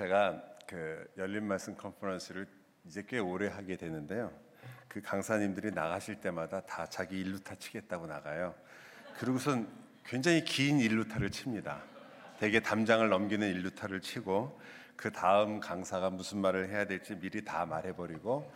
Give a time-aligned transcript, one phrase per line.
[0.00, 2.46] 제가 그 열린 말씀 컨퍼런스를
[2.86, 4.32] 이제 꽤 오래 하게 되는데요.
[4.88, 8.54] 그 강사님들이 나가실 때마다 다 자기 일루타 치겠다고 나가요.
[9.18, 9.68] 그리고선
[10.06, 11.82] 굉장히 긴 일루타를 칩니다.
[12.38, 14.58] 되게 담장을 넘기는 일루타를 치고
[14.96, 18.50] 그 다음 강사가 무슨 말을 해야 될지 미리 다 말해버리고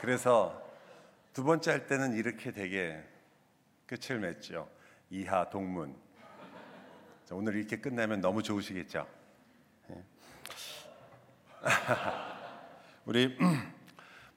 [0.00, 0.60] 그래서
[1.32, 3.00] 두 번째 할 때는 이렇게 되게
[3.86, 4.68] 끝을 맺죠.
[5.10, 5.94] 이하 동문.
[7.26, 9.17] 자, 오늘 이렇게 끝나면 너무 좋으시겠죠?
[11.64, 11.68] 예.
[13.04, 13.36] 우리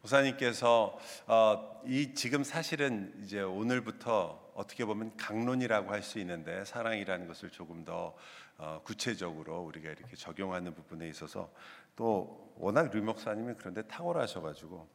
[0.01, 7.49] 목사님께서 어, 이 지금 사실은 이제 오늘부터 어떻게 보면 강론이라고 할 수 있는데 사랑이라는 것을
[7.51, 8.15] 조금 더
[8.57, 11.51] 어, 구체적으로 우리가 이렇게 적용하는 부분에 있어서
[11.95, 14.87] 또 워낙 류 목사님이 그런데 탁월하셔가지고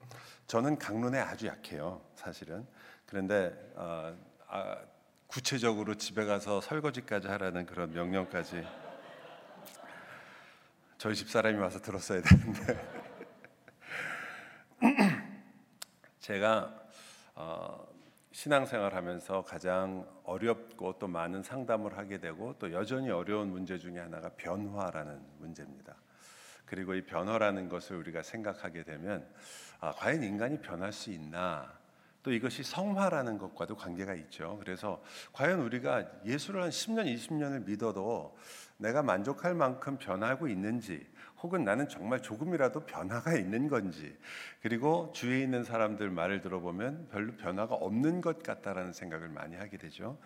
[0.46, 2.66] 저는 강론에 아주 약해요 사실은
[3.06, 4.16] 그런데 어,
[4.48, 4.78] 아,
[5.26, 8.64] 구체적으로 집에 가서 설거지까지 하라는 그런 명령까지
[10.98, 13.06] 저희 집 사람이 와서 들었어야 되는데
[16.20, 16.74] 제가
[17.34, 17.86] 어,
[18.32, 25.20] 신앙생활하면서 가장 어렵고 또 많은 상담을 하게 되고 또 여전히 어려운 문제 중에 하나가 변화라는
[25.38, 25.96] 문제입니다.
[26.64, 29.26] 그리고 이 변화라는 것을 우리가 생각하게 되면
[29.80, 31.78] 아, 과연 인간이 변할 수 있나?
[32.27, 34.57] 또 이것이 성화라는 것과도 관계가 있죠.
[34.59, 35.01] 그래서
[35.32, 38.37] 과연 우리가 예수를 한 10년, 20년을 믿어도
[38.79, 41.07] 내가 만족할 만큼 변하고 있는지
[41.41, 44.19] 혹은 나는 정말 조금이라도 변화가 있는 건지
[44.60, 50.19] 그리고 주위에 있는 사람들 말을 들어보면 별로 변화가 없는 것 같다라는 생각을 많이 하게 되죠.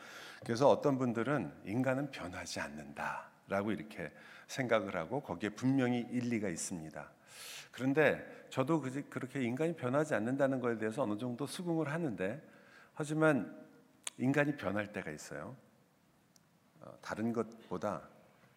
[0.42, 4.10] 그래서 어떤 분들은 인간은 변하지 않는다라고 이렇게
[4.46, 7.10] 생각을 하고 거기에 분명히 일리가 있습니다.
[7.72, 12.42] 그런데 저도 그렇게 인간이 변하지 않는다는 것에 대해서 어느 정도 수긍을 하는데
[12.94, 13.56] 하지만
[14.18, 15.56] 인간이 변할 때가 있어요.
[16.80, 18.02] 어, 다른 것보다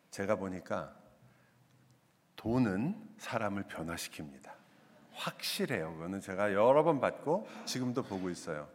[0.09, 0.95] 제가 보니까
[2.35, 4.51] 돈은 사람을 변화시킵니다.
[5.13, 5.93] 확실해요.
[5.93, 8.67] 그거는 제가 여러 번 받고 지금도 보고 있어요.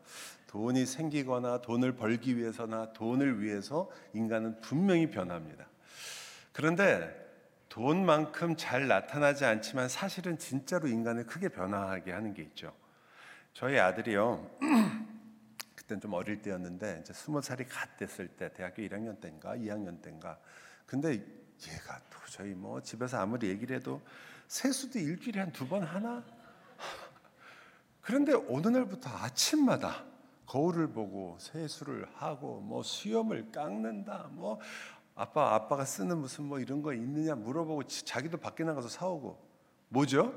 [0.46, 5.66] 돈이 생기거나 돈을 벌기 위해서나 돈을 위해서 인간은 분명히 변합니다.
[6.52, 7.27] 그런데
[7.78, 12.74] 돈만큼 잘 나타나지 않지만 사실은 진짜로 인간을 크게 변화하게 하는 게 있죠.
[13.54, 14.50] 저희 아들이요.
[15.76, 20.40] 그땐 좀 어릴 때였는데 이제 스무 살이 갓 됐을 때 대학교 1학년 때인가 2학년 때인가.
[20.86, 24.02] 근데 얘가 도저히 뭐 집에서 아무리 얘기를 해도
[24.48, 26.24] 세수도 일주일에 한 두 번 하나?
[28.02, 30.04] 그런데 어느 날부터 아침마다
[30.46, 34.58] 거울을 보고 세수를 하고 뭐 수염을 깎는다 뭐
[35.18, 39.36] 아빠 아빠가 쓰는 무슨 뭐 이런 거 있느냐 물어보고 자기도 밖에 나가서 사오고
[39.88, 40.32] 뭐죠?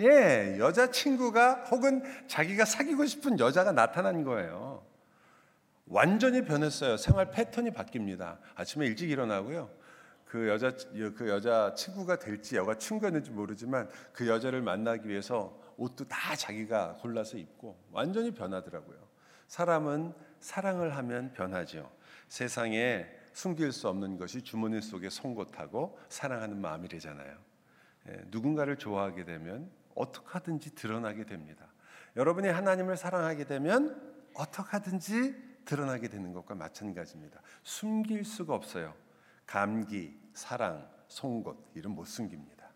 [0.00, 4.84] 예, 여자 친구가 혹은 자기가 사귀고 싶은 여자가 나타난 거예요.
[5.86, 6.96] 완전히 변했어요.
[6.96, 8.38] 생활 패턴이 바뀝니다.
[8.56, 9.70] 아침에 일찍 일어나고요.
[10.24, 10.72] 그 여자
[11.16, 17.36] 그 여자 친구가 될지 여가 친구였는지 모르지만 그 여자를 만나기 위해서 옷도 다 자기가 골라서
[17.36, 18.98] 입고 완전히 변하더라고요.
[19.46, 21.88] 사람은 사랑을 하면 변하죠.
[22.28, 27.36] 세상에 숨길 수 없는 것이 주머니 속에 송곳하고 사랑하는 마음이래잖아요.
[28.08, 31.66] 예, 누군가를 좋아하게 되면 어떻게 하든지 드러나게 됩니다.
[32.16, 34.00] 여러분이 하나님을 사랑하게 되면
[34.34, 37.40] 어떻게 하든지 드러나게 되는 것과 마찬가지입니다.
[37.62, 38.94] 숨길 수가 없어요.
[39.46, 42.68] 감기, 사랑, 송곳 이런 못 숨깁니다.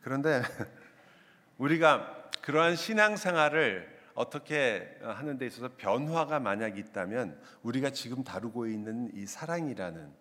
[0.00, 0.42] 그런데
[1.58, 9.26] 우리가 그러한 신앙생활을 어떻게 하는 데 있어서 변화가 만약 있다면 우리가 지금 다루고 있는 이
[9.26, 10.12] 사랑이라는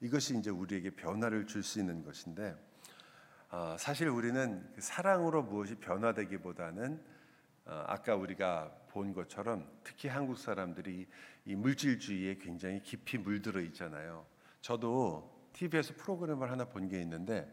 [0.00, 2.54] 이것이 이제 우리에게 변화를 줄 수 있는 것인데
[3.50, 7.00] 어, 사실 우리는 그 사랑으로 무엇이 변화되기보다는
[7.66, 11.06] 어, 아까 우리가 본 것처럼 특히 한국 사람들이
[11.46, 14.26] 이 물질주의에 굉장히 깊이 물들어 있잖아요.
[14.60, 17.48] 저도 TV에서 프로그램을 하나 본 게 있는데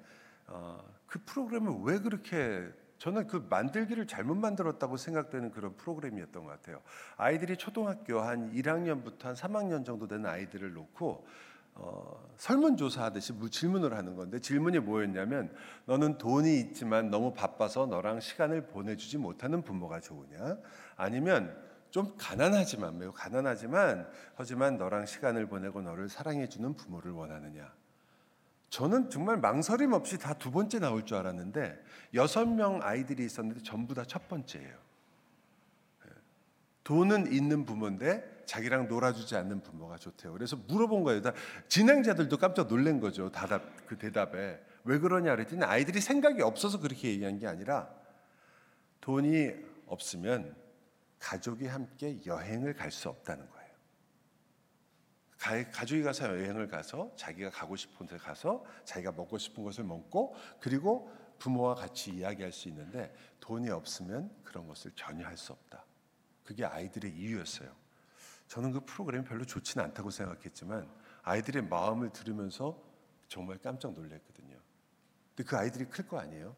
[0.47, 2.67] 어, 그 프로그램을 왜 그렇게
[3.01, 6.81] 저는 그 만들기를 잘못 만들었다고 생각되는 그런 프로그램이었던 것 같아요.
[7.17, 11.25] 아이들이 초등학교 한 1학년부터 한 3학년 정도 된 아이들을 놓고
[11.73, 15.51] 어, 설문조사 하듯이 질문을 하는 건데 질문이 뭐였냐면
[15.85, 20.59] 너는 돈이 있지만 너무 바빠서 너랑 시간을 보내주지 못하는 부모가 좋으냐
[20.95, 21.57] 아니면
[21.89, 27.73] 좀 가난하지만 매우 가난하지만 하지만 너랑 시간을 보내고 너를 사랑해주는 부모를 원하느냐
[28.71, 31.77] 저는 정말 망설임 없이 다 두 번째 나올 줄 알았는데
[32.13, 34.77] 여섯 명 아이들이 있었는데 전부 다 첫 번째예요.
[36.05, 36.09] 예.
[36.85, 40.31] 돈은 있는 부모인데 자기랑 놀아주지 않는 부모가 좋대요.
[40.33, 41.21] 그래서 물어본 거예요.
[41.21, 41.33] 다
[41.67, 43.29] 진행자들도 깜짝 놀란 거죠.
[43.29, 47.89] 대답 그 대답에 왜 그러냐 그랬더니 아이들이 생각이 없어서 그렇게 얘기한 게 아니라
[49.01, 49.51] 돈이
[49.85, 50.55] 없으면
[51.19, 53.60] 가족이 함께 여행을 갈 수 없다는 거예요.
[55.41, 60.35] 가, 가족이 가서 여행을 가서 자기가 가고 싶은 데 가서 자기가 먹고 싶은 것을 먹고
[60.59, 65.83] 그리고 부모와 같이 이야기할 수 있는데 돈이 없으면 그런 것을 전혀 할 수 없다.
[66.43, 67.75] 그게 아이들의 이유였어요.
[68.47, 70.87] 저는 그 프로그램이 별로 좋지는 않다고 생각했지만
[71.23, 72.79] 아이들의 마음을 들으면서
[73.27, 74.59] 정말 깜짝 놀랐거든요.
[75.35, 76.55] 근데 그 아이들이 클 거 아니에요?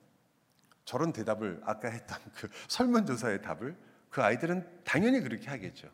[0.84, 3.78] 저런 대답을 아까 했던 그 설문조사의 답을
[4.10, 5.90] 그 아이들은 당연히 그렇게 하겠죠.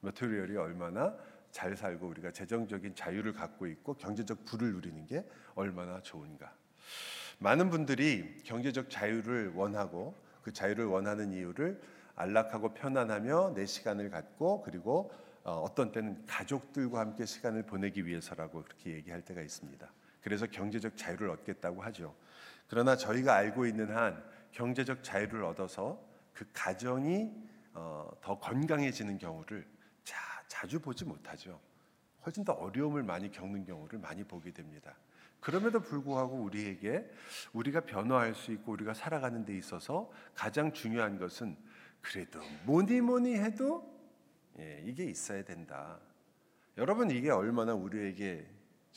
[0.00, 1.14] 머테리얼이 얼마나
[1.50, 5.24] 잘 살고 우리가 재정적인 자유를 갖고 있고 경제적 부를 누리는 게
[5.54, 6.52] 얼마나 좋은가.
[7.38, 11.80] 많은 분들이 경제적 자유를 원하고 그 자유를 원하는 이유를
[12.14, 15.10] 안락하고 편안하며 내 시간을 갖고 그리고
[15.42, 19.90] 어, 어떤 때는 가족들과 함께 시간을 보내기 위해서라고 그렇게 얘기할 때가 있습니다.
[20.20, 22.14] 그래서 경제적 자유를 얻겠다고 하죠.
[22.68, 25.98] 그러나 저희가 알고 있는 한 경제적 자유를 얻어서
[26.34, 27.30] 그 가정이
[27.72, 29.66] 어, 더 건강해지는 경우를
[30.60, 31.58] 자, 자주 보지 못하죠.
[32.24, 34.94] 훨씬 더 어려움을 많이 겪는 경우를 많이 보게 됩니다.
[35.40, 37.10] 그럼에도 불구하고 우리에게
[37.54, 41.56] 우리가 변화할 수 있고 우리가 살아가는 데 있어서 가장 중요한 것은
[42.02, 43.90] 그래도 뭐니 뭐니 해도
[44.58, 45.98] 예, 이게 있어야 된다.
[46.76, 48.46] 여러분 이게 얼마나 우리에게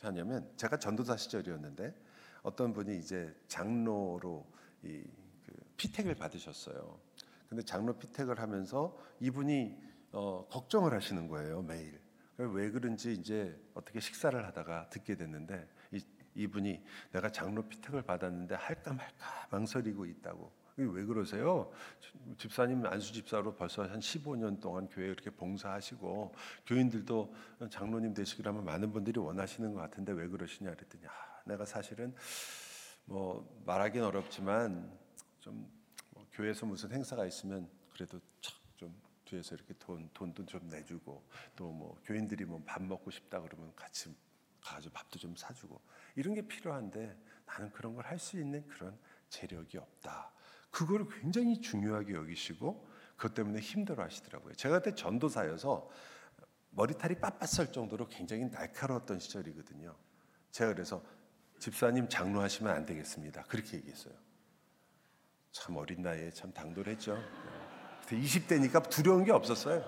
[0.01, 1.95] 하냐면 제가 전도사 시절이었는데
[2.41, 4.45] 어떤 분이 이제 장로로
[4.83, 5.03] 이
[5.45, 6.99] 그 피택을 받으셨어요.
[7.49, 9.77] 근데 장로 피택을 하면서 이분이
[10.13, 12.01] 어, 걱정을 하시는 거예요 매일.
[12.37, 16.01] 왜 그런지 이제 어떻게 식사를 하다가 듣게 됐는데 이,
[16.35, 20.51] 이분이 내가 장로 피택을 받았는데 할까 말까 망설이고 있다고.
[20.77, 21.71] 왜 그러세요?
[22.39, 26.33] 집사님 안수 집사로 벌써 한 15년 동안 교회 이렇게 봉사하시고
[26.65, 27.35] 교인들도
[27.69, 31.11] 장로님 되시기로 하면 많은 분들이 원하시는 것 같은데 왜 그러시냐 그랬더니 아,
[31.45, 32.15] 내가 사실은
[33.05, 34.91] 뭐 말하기는 어렵지만
[35.41, 35.83] 좀
[36.13, 38.19] 뭐 교회에서 무슨 행사가 있으면 그래도
[39.33, 41.23] 좀 뒤에서 이렇게 돈 돈도 좀 내주고
[41.55, 44.15] 또 뭐 교인들이 뭐 밥 먹고 싶다 그러면 같이
[44.61, 45.81] 가서 밥도 좀 사주고
[46.15, 48.97] 이런 게 필요한데 나는 그런 걸 할 수 있는 그런
[49.29, 50.31] 재력이 없다.
[50.69, 54.53] 그걸 굉장히 중요하게 여기시고 그것 때문에 힘들어 하시더라고요.
[54.55, 55.89] 제가 그때 전도사여서
[56.71, 59.95] 머리털이 빳빳할 정도로 굉장히 날카로웠던 시절이거든요.
[60.51, 61.03] 제가 그래서
[61.59, 63.43] 집사님 장로하시면 안 되겠습니다.
[63.43, 64.13] 그렇게 얘기했어요.
[65.51, 67.17] 참 어린 나이에 참 당돌했죠.
[68.07, 69.83] 20대니까 두려운 게 없었어요.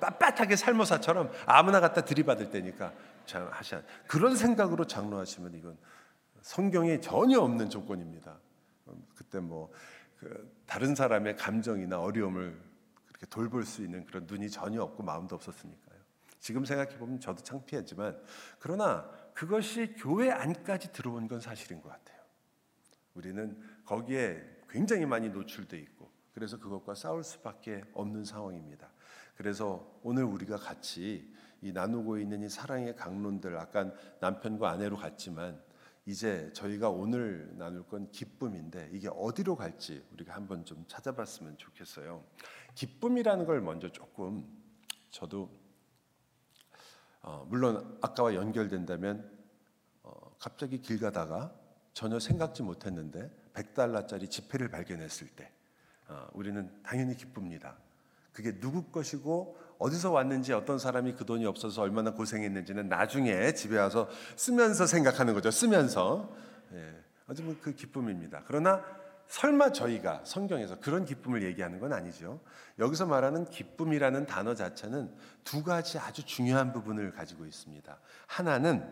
[0.00, 2.92] 빳빳하게 살모사처럼 아무나 갖다 들이받을 때니까
[3.24, 3.82] 참 하셔.
[4.06, 5.78] 그런 생각으로 장로하시면 이건
[6.42, 8.38] 성경에 전혀 없는 조건입니다.
[9.14, 9.70] 그때 뭐
[10.18, 12.58] 그 다른 사람의 감정이나 어려움을
[13.06, 15.96] 그렇게 돌볼 수 있는 그런 눈이 전혀 없고 마음도 없었으니까요.
[16.40, 18.20] 지금 생각해 보면 저도 창피하지만
[18.58, 22.16] 그러나 그것이 교회 안까지 들어온 건 사실인 것 같아요.
[23.14, 28.90] 우리는 거기에 굉장히 많이 노출돼 있고 그래서 그것과 싸울 수밖에 없는 상황입니다.
[29.38, 33.90] 그래서 오늘 우리가 같이 이 나누고 있는 이 사랑의 강론들 아까
[34.20, 35.58] 남편과 아내로 갔지만
[36.04, 42.22] 이제 저희가 오늘 나눌 건 기쁨인데 이게 어디로 갈지 우리가 한번 좀 찾아봤으면 좋겠어요.
[42.74, 44.46] 기쁨이라는 걸 먼저 조금
[45.08, 45.48] 저도
[47.22, 49.26] 어, 물론 아까와 연결된다면
[50.02, 51.58] 어, 갑자기 길 가다가
[51.94, 55.55] 전혀 생각지 못했는데 100달러짜리 지폐를 발견했을 때 어,
[56.32, 57.76] 우리는 당연히 기쁩니다.
[58.32, 64.08] 그게 누구 것이고 어디서 왔는지 어떤 사람이 그 돈이 없어서 얼마나 고생했는지는 나중에 집에 와서
[64.36, 65.50] 쓰면서 생각하는 거죠.
[65.50, 66.34] 쓰면서
[66.72, 66.94] 예,
[67.28, 68.42] 어쩌면 그 기쁨입니다.
[68.46, 68.84] 그러나
[69.28, 72.40] 설마 저희가 성경에서 그런 기쁨을 얘기하는 건 아니죠.
[72.78, 75.12] 여기서 말하는 기쁨이라는 단어 자체는
[75.44, 77.98] 두 가지 아주 중요한 부분을 가지고 있습니다.
[78.26, 78.86] 하나는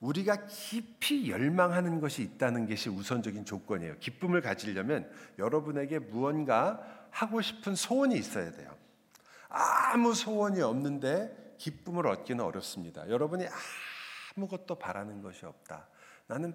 [0.00, 3.98] 우리가 깊이 열망하는 것이 있다는 것이 우선적인 조건이에요.
[3.98, 8.76] 기쁨을 가지려면 여러분에게 무언가 하고 싶은 소원이 있어야 돼요.
[9.48, 13.08] 아무 소원이 없는데 기쁨을 얻기는 어렵습니다.
[13.08, 13.46] 여러분이
[14.36, 15.88] 아무것도 바라는 것이 없다.
[16.26, 16.52] 나는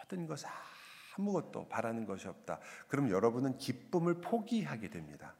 [0.00, 0.38] 모든 것
[1.18, 2.60] 아무것도 바라는 것이 없다.
[2.86, 5.34] 그럼 여러분은 기쁨을 포기하게 됩니다.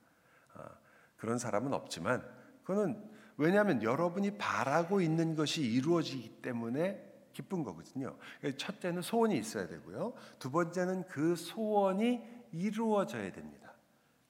[0.55, 0.69] 아,
[1.17, 2.29] 그런 사람은 없지만
[2.65, 8.17] 그거는 왜냐하면 여러분이 바라고 있는 것이 이루어지기 때문에 기쁜 거거든요.
[8.57, 10.15] 첫째는 소원이 있어야 되고요.
[10.39, 12.21] 두 번째는 그 소원이
[12.53, 13.63] 이루어져야 됩니다.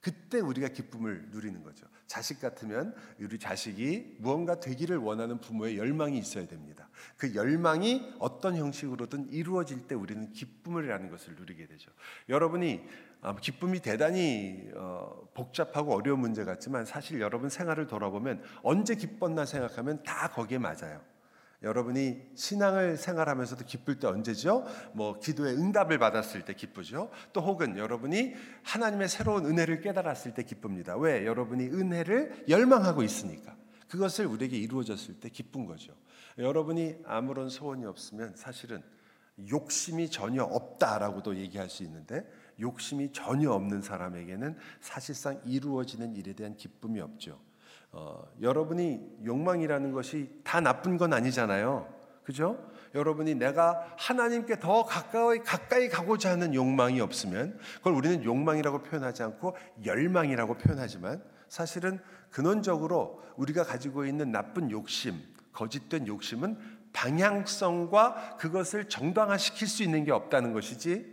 [0.02, 1.86] 그때 우리가 기쁨을 누리는 거죠.
[2.08, 6.88] 자식 같으면 우리 자식이 무언가 되기를 원하는 부모의 열망이 있어야 됩니다.
[7.16, 11.92] 그 열망이 어떤 형식으로든 이루어질 때 우리는 기쁨을라는 것을 누리게 되죠.
[12.28, 12.82] 여러분이
[13.22, 20.02] 아, 기쁨이 대단히 어, 복잡하고 어려운 문제 같지만 사실 여러분 생활을 돌아보면 언제 기뻤나 생각하면
[20.02, 21.00] 다 거기에 맞아요.
[21.62, 24.66] 여러분이 신앙을 생활하면서도 기쁠 때 언제죠?
[24.94, 27.10] 뭐 기도의 응답을 받았을 때 기쁘죠.
[27.32, 30.96] 또 혹은 여러분이 하나님의 새로운 은혜를 깨달았을 때 기쁩니다.
[30.96, 31.24] 왜?
[31.24, 33.56] 여러분이 은혜를 열망하고 있으니까.
[33.88, 35.92] 그것을 우리에게 이루어졌을 때 기쁜 거죠.
[36.38, 38.82] 여러분이 아무런 소원이 없으면 사실은
[39.48, 42.26] 욕심이 전혀 없다라고도 얘기할 수 있는데
[42.60, 47.40] 욕심이 전혀 없는 사람에게는 사실상 이루어지는 일에 대한 기쁨이 없죠.
[47.92, 51.86] 어, 여러분이 욕망이라는 것이 다 나쁜 건 아니잖아요.
[52.24, 52.58] 그죠?
[52.94, 59.56] 여러분이 내가 하나님께 더 가까이 가까이 가고자 하는 욕망이 없으면 그걸 우리는 욕망이라고 표현하지 않고
[59.84, 65.20] 열망이라고 표현하지만 사실은 근원적으로 우리가 가지고 있는 나쁜 욕심,
[65.52, 66.56] 거짓된 욕심은
[66.92, 71.11] 방향성과 그것을 정당화시킬 수 있는 게 없다는 것이지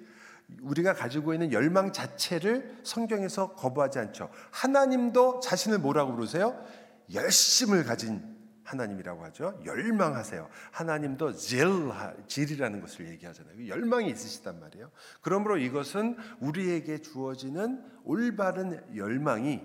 [0.61, 4.29] 우리가 가지고 있는 열망 자체를 성경에서 거부하지 않죠.
[4.51, 6.63] 하나님도 자신을 뭐라고 부르세요?
[7.13, 9.59] 열심을 가진 하나님이라고 하죠.
[9.65, 10.47] 열망하세요.
[10.71, 11.67] 하나님도 질,
[12.27, 13.67] 질이라는 것을 얘기하잖아요.
[13.67, 14.91] 열망이 있으시단 말이에요.
[15.21, 19.61] 그러므로 이것은 우리에게 주어지는 올바른 열망이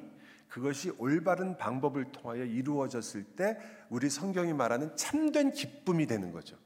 [0.48, 3.58] 그것이 올바른 방법을 통하여 이루어졌을 때
[3.90, 6.56] 우리 성경이 말하는 참된 기쁨이 되는 거죠.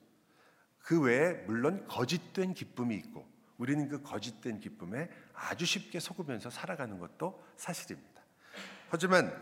[0.79, 3.27] 그 외에 물론 거짓된 기쁨이 있고
[3.59, 8.23] 우리는 그 거짓된 기쁨에 아주 쉽게 속으면서 살아가는 것도 사실입니다.
[8.89, 9.33] 하지만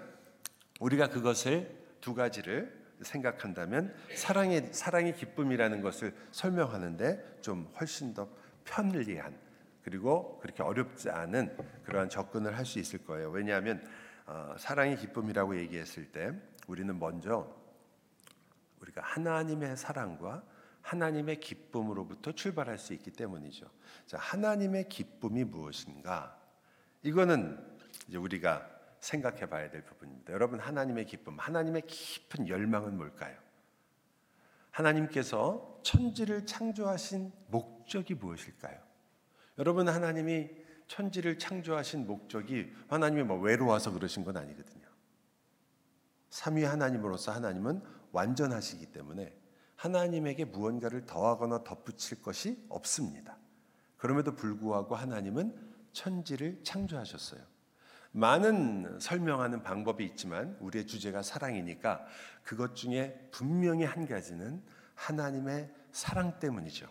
[0.80, 1.70] 우리가 그것을
[2.00, 8.28] 두 가지를 생각한다면 사랑의 사랑의 기쁨이라는 것을 설명하는데 좀 훨씬 더
[8.64, 9.38] 편리한
[9.82, 13.30] 그리고 그렇게 어렵지 않은 그러한 접근을 할 수 있을 거예요.
[13.30, 13.86] 왜냐하면
[14.26, 16.32] 어, 사랑의 기쁨이라고 얘기했을 때
[16.66, 17.54] 우리는 먼저
[18.80, 20.42] 우리가 하나님의 사랑과
[20.86, 23.68] 하나님의 기쁨으로부터 출발할 수 있기 때문이죠.
[24.06, 26.40] 자, 하나님의 기쁨이 무엇인가?
[27.02, 27.58] 이거는
[28.06, 30.32] 이제 우리가 생각해 봐야 될 부분입니다.
[30.32, 33.36] 여러분, 하나님의 기쁨, 하나님의 깊은 열망은 뭘까요?
[34.70, 38.78] 하나님께서 천지를 창조하신 목적이 무엇일까요?
[39.58, 40.50] 여러분, 하나님이
[40.86, 44.86] 천지를 창조하신 목적이 하나님이 뭐 외로워서 그러신 건 아니거든요.
[46.30, 49.45] 삼위 하나님으로서 하나님은 완전하시기 때문에
[49.76, 53.36] 하나님에게 무언가를 더하거나 덧붙일 것이 없습니다.
[53.96, 55.54] 그럼에도 불구하고 하나님은
[55.92, 57.40] 천지를 창조하셨어요.
[58.12, 62.06] 많은 설명하는 방법이 있지만 우리의 주제가 사랑이니까
[62.42, 64.62] 그것 중에 분명히 한 가지는
[64.94, 66.88] 하나님의 사랑 때문이죠.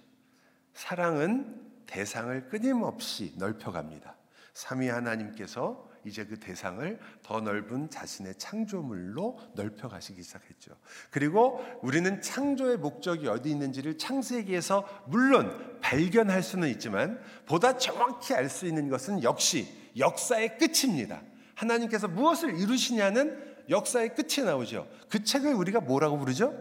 [0.73, 4.15] 사랑은 대상을 끊임없이 넓혀갑니다.
[4.53, 10.77] 삼위 하나님께서 이제 그 대상을 더 넓은 자신의 창조물로 넓혀 가시기 시작했죠.
[11.09, 18.67] 그리고 우리는 창조의 목적이 어디 있는지를 창세기에서 물론 발견할 수는 있지만 보다 정확히 알 수
[18.67, 21.21] 있는 것은 역시 역사의 끝입니다.
[21.55, 24.87] 하나님께서 무엇을 이루시냐는 역사의 끝이 나오죠.
[25.09, 26.53] 그 책을 우리가 뭐라고 부르죠?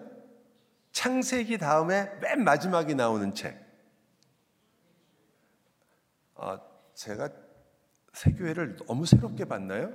[0.92, 3.62] 창세기 다음에 맨 마지막에 나오는 책.
[6.36, 6.58] 아,
[6.94, 7.43] 제가
[8.14, 9.92] 세교회를 너무 새롭게 봤나요?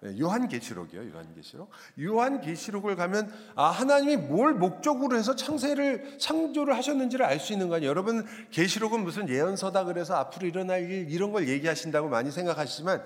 [0.00, 1.70] 네, 요한계시록이요, 요한계시록.
[2.00, 7.90] 요한계시록을 가면 아 하나님이 뭘 목적으로 해서 창세를 창조를 하셨는지를 알 수 있는 거 아니에요.
[7.90, 13.02] 여러분 계시록은 무슨 예언서다 그래서 앞으로 일어날 일 이런 걸 얘기하신다고 많이 생각하시지만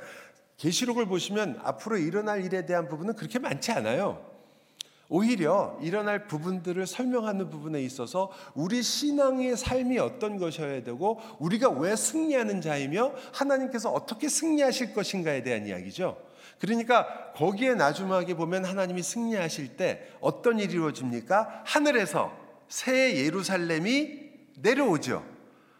[0.59, 4.32] 계시록을 보시면 앞으로 일어날 일에 대한 부분은 그렇게 많지 않아요.
[5.12, 12.62] 오히려 일어날 부분들을 설명하는 부분에 있어서 우리 신앙의 삶이 어떤 것이어야 되고 우리가 왜 승리하는
[12.62, 16.16] 자이며 하나님께서 어떻게 승리하실 것인가에 대한 이야기죠.
[16.59, 21.62] 그러니까 거기에 나중하게 보면 하나님이 승리하실 때 어떤 일이 이루어집니까?
[21.66, 22.33] 하늘에서
[22.69, 25.23] 새 예루살렘이 내려오죠.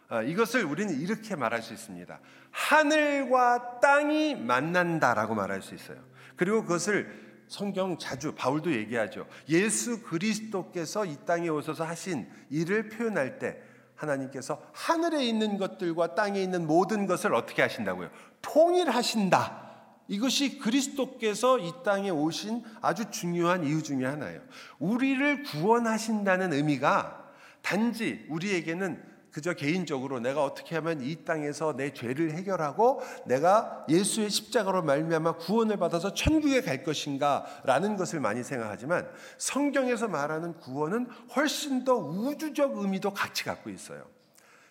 [0.09, 2.19] 아, 이것을 우리는 이렇게 말할 수 있습니다.
[2.51, 5.97] 하늘과 땅이 만난다라고 말할 수 있어요.
[6.35, 7.22] 그리고 그것을
[7.53, 9.27] 성경 자주 바울도 얘기하죠.
[9.47, 13.59] 예수 그리스도께서 이 땅에 오셔서 하신 일을 표현할 때
[13.93, 18.09] 하나님께서 하늘에 있는 것들과 땅에 있는 모든 것을 어떻게 하신다고요?
[18.41, 19.69] 통일하신다.
[20.07, 24.41] 이것이 그리스도께서 이 땅에 오신 아주 중요한 이유 중의 하나예요.
[24.79, 27.23] 우리를 구원하신다는 의미가
[27.61, 34.83] 단지 우리에게는 그저 개인적으로 내가 어떻게 하면 이 땅에서 내 죄를 해결하고 내가 예수의 십자가로
[34.83, 39.09] 말미암아 구원을 받아서 천국에 갈 것인가라는 것을 많이 생각하지만
[39.39, 44.05] 성경에서 말하는 구원은 훨씬 더 우주적 의미도 같이 갖고 있어요.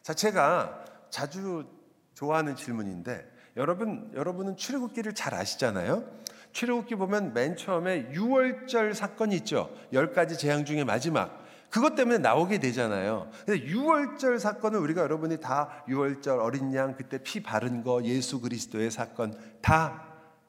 [0.01, 1.67] 자, 제가 자주
[2.15, 6.05] 좋아하는 질문인데 여러분 여러분은 출애굽기를 잘 아시잖아요.
[6.53, 9.75] 출애굽기 보면 맨 처음에 6월절 사건이 있죠.
[9.93, 11.42] 열 가지 재앙 중에 마지막
[11.73, 13.31] 그것 때문에 나오게 되잖아요.
[13.47, 18.91] 근데 6월절 사건은 우리가 여러분이 다 6월절 어린 양 그때 피 바른 거 예수 그리스도의
[18.91, 20.05] 사건 다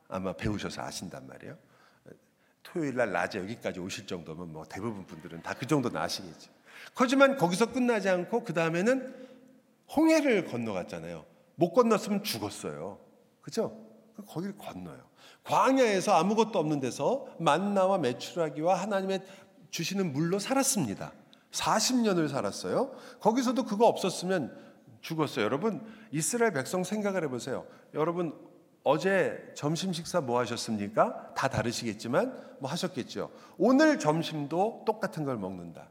[0.10, 1.58] 아마 배우셔서 아신단 말이에요.
[2.62, 6.52] 토요일 날 낮에 여기까지 오실 정도면 뭐 대부분 분들은 다 그 정도는 아시겠죠.
[6.94, 9.16] 하지만 거기서 끝나지 않고 그 다음에는
[9.96, 11.24] 홍해를 건너갔잖아요.
[11.56, 13.00] 못 건넜으면 죽었어요.
[13.42, 13.80] 그죠?
[14.28, 15.00] 거기를 건너요.
[15.44, 19.24] 광야에서 아무것도 없는 데서 만나와 메추라기와 하나님의
[19.74, 21.12] 주시는 물로 살았습니다.
[21.52, 22.92] 40년을 살았어요.
[23.20, 24.56] 거기서도 그거 없었으면
[25.02, 25.44] 죽었어요.
[25.44, 27.66] 여러분, 이스라엘 백성 생각을 해보세요.
[27.94, 28.40] 여러분,
[28.84, 31.34] 어제 점심 식사 뭐 하셨습니까?
[31.34, 33.32] 다 다르시겠지만 뭐 하셨겠죠.
[33.58, 35.90] 오늘 점심도 똑같은 걸 먹는다.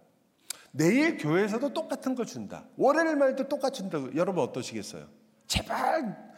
[0.71, 2.65] 내일 교회에서도 똑같은 거 준다.
[2.77, 3.99] 월요일 말도 똑같이 준다.
[4.15, 5.07] 여러분 어떠시겠어요?
[5.47, 6.33] 제발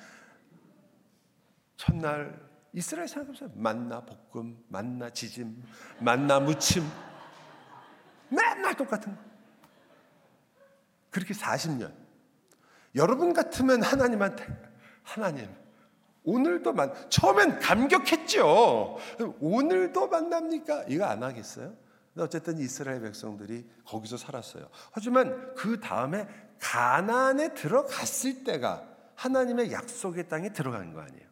[1.76, 2.40] 첫날
[2.72, 3.50] 이스라엘 생각해보세요.
[3.54, 5.62] 만나 볶음, 만나 지짐,
[6.00, 6.84] 만나 무침.
[8.28, 9.22] 맨날 똑같은 거.
[11.10, 11.92] 그렇게 40년.
[12.94, 14.46] 여러분 같으면 하나님한테
[15.02, 15.48] 하나님
[16.24, 18.98] 오늘도 만 처음엔 감격했죠.
[19.40, 20.84] 오늘도 만납니까?
[20.88, 21.74] 이거 안 하겠어요?
[22.16, 24.68] 어쨌든 이스라엘 백성들이 거기서 살았어요.
[24.92, 26.26] 하지만 그 다음에
[26.60, 31.24] 가나안에 들어갔을 때가 하나님의 약속의 땅에 들어간 거 아니에요.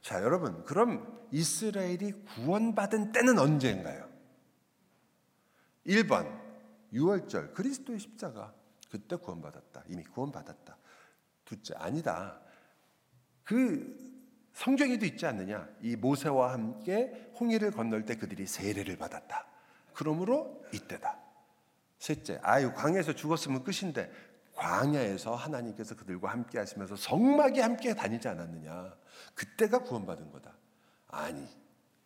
[0.00, 4.08] 자, 여러분, 그럼 이스라엘이 구원받은 때는 언제인가요?
[5.86, 6.40] 1번,
[6.92, 8.52] 6월절, 그리스도의 십자가.
[8.90, 9.84] 그때 구원받았다.
[9.88, 10.76] 이미 구원받았다.
[11.44, 12.40] 둘째, 아니다.
[13.44, 13.96] 그
[14.52, 15.68] 성경에도 있지 않느냐?
[15.82, 19.46] 이 모세와 함께 홍해를 건널 때 그들이 세례를 받았다.
[19.92, 21.18] 그러므로 이때다.
[21.98, 24.10] 셋째, 아유 광야에서 죽었으면 끝인데
[24.54, 28.96] 광야에서 하나님께서 그들과 함께 하시면서 성막에 함께 다니지 않았느냐?
[29.34, 30.54] 그때가 구원받은 거다.
[31.08, 31.46] 아니,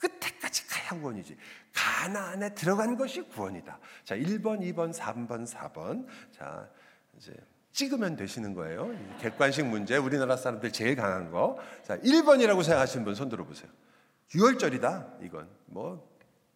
[0.00, 1.36] 끝에까지 가야 구원이지.
[1.72, 3.78] 가나안에 들어간 것이 구원이다.
[4.04, 6.06] 자, 1번, 2번, 3번, 4번.
[6.32, 6.68] 자,
[7.16, 7.32] 이제
[7.72, 8.90] 찍으면 되시는 거예요.
[9.20, 11.58] 객관식 문제, 우리나라 사람들 제일 강한 거.
[11.84, 13.70] 자, 1번이라고 생각하시는 분 손 들어보세요.
[14.30, 15.22] 6월절이다.
[15.24, 16.10] 이건 뭐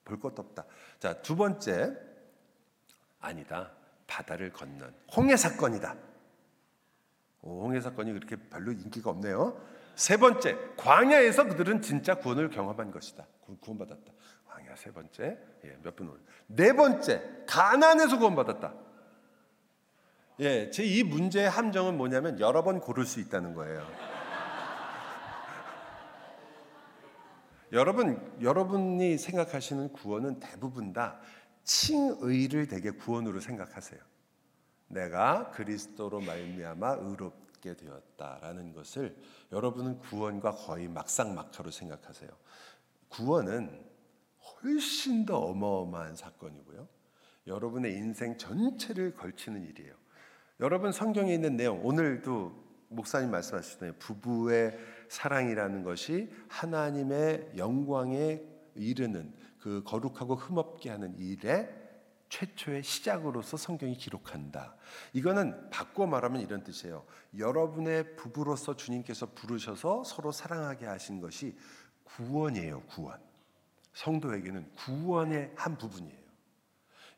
[0.05, 0.65] 볼 것도 없다.
[0.99, 1.97] 자, 두 번째.
[3.21, 3.73] 아니다.
[4.07, 5.97] 바다를 건넌 홍해 사건이다.
[7.41, 9.59] 오, 홍해 사건이 그렇게 별로 인기가 없네요.
[9.95, 13.27] 세 번째, 광야에서 그들은 진짜 구원을 경험한 것이다.
[13.61, 14.13] 구원받았다.
[14.47, 16.13] 광야 세 번째, 예, 몇 분?
[16.47, 18.75] 네 번째, 가난에서 구원받았다.
[20.41, 23.87] 예, 제 이 문제의 함정은 뭐냐면 여러 번 고를 수 있다는 거예요.
[27.73, 31.19] 여러분, 여러분이 생각하시는 구원은 대부분 다
[31.65, 34.00] 칭의를 되게 구원으로 생각하세요.
[34.89, 39.17] 내가 그리스도로 말미암아 의롭 게 되었다라는 것을
[39.50, 42.31] 여러분은 구원과 거의 막상막하로 생각하세요.
[43.09, 43.83] 구원은
[44.63, 46.87] 훨씬 더 어마어마한 사건이고요.
[47.47, 49.95] 여러분의 인생 전체를 걸치는 일이에요.
[50.61, 53.95] 여러분 성경에 있는 내용 오늘도 목사님 말씀하시잖아요.
[53.99, 58.43] 부부의 사랑이라는 것이 하나님의 영광에
[58.75, 61.83] 이르는 그 거룩하고 흠없게 하는 일의
[62.34, 64.75] 최초의 시작으로서 성경이 기록한다.
[65.12, 67.04] 이거는 바꿔 말하면 이런 뜻이에요.
[67.38, 71.56] 여러분의 부부로서 주님께서 부르셔서 서로 사랑하게 하신 것이
[72.02, 73.20] 구원이에요, 구원.
[73.92, 76.25] 성도에게는 구원의 한 부분이에요.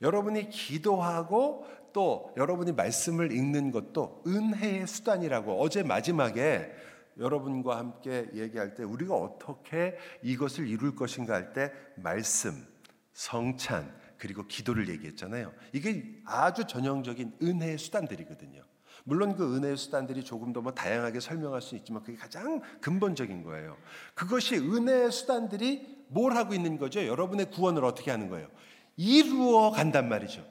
[0.02, 6.70] 여러분이 기도하고 또 여러분이 말씀을 읽는 것도 은혜의 수단이라고 어제 마지막에
[7.18, 12.66] 여러분과 함께 얘기할 때 우리가 어떻게 이것을 이룰 것인가 할 때 말씀,
[13.14, 15.52] 성찬, 그리고 기도를 얘기했잖아요.
[15.72, 18.62] 이게 아주 전형적인 은혜의 수단들이거든요.
[19.04, 23.76] 물론 그 은혜의 수단들이 조금 더 뭐 다양하게 설명할 수 있지만 그게 가장 근본적인 거예요.
[24.14, 27.06] 그것이 은혜의 수단들이 뭘 하고 있는 거죠?
[27.06, 28.48] 여러분의 구원을 어떻게 하는 거예요?
[28.96, 30.44] 이루어 간단 말이죠.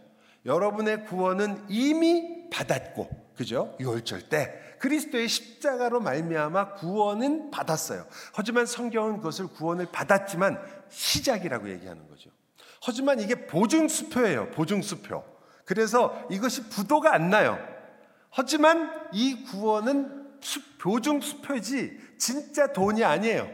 [0.45, 3.75] 여러분의 구원은 이미 받았고, 그죠?
[3.79, 8.05] 유월절 때 그리스도의 십자가로 말미암아 구원은 받았어요.
[8.33, 12.29] 하지만 성경은 그것을 구원을 받았지만 시작이라고 얘기하는 거죠.
[12.85, 14.51] 하지만 이게 보증수표예요.
[14.51, 15.23] 보증수표.
[15.65, 17.57] 그래서 이것이 부도가 안 나요.
[18.29, 20.37] 하지만 이 구원은
[20.79, 23.49] 보증수표지 진짜 돈이 아니에요.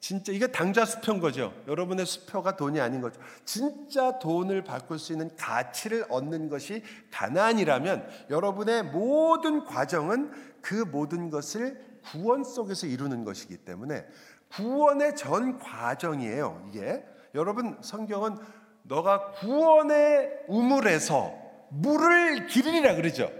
[0.00, 1.52] 진짜 이게 당좌 수표인 거죠.
[1.68, 3.20] 여러분의 수표가 돈이 아닌 거죠.
[3.44, 10.32] 진짜 돈을 바꿀 수 있는 가치를 얻는 것이 가난이라면 여러분의 모든 과정은
[10.62, 14.06] 그 모든 것을 구원 속에서 이루는 것이기 때문에
[14.50, 16.70] 구원의 전 과정이에요.
[16.70, 17.04] 이게
[17.34, 18.36] 여러분 성경은
[18.82, 21.32] 너가 구원의 우물에서
[21.70, 23.30] 물을 기르리라 그러죠.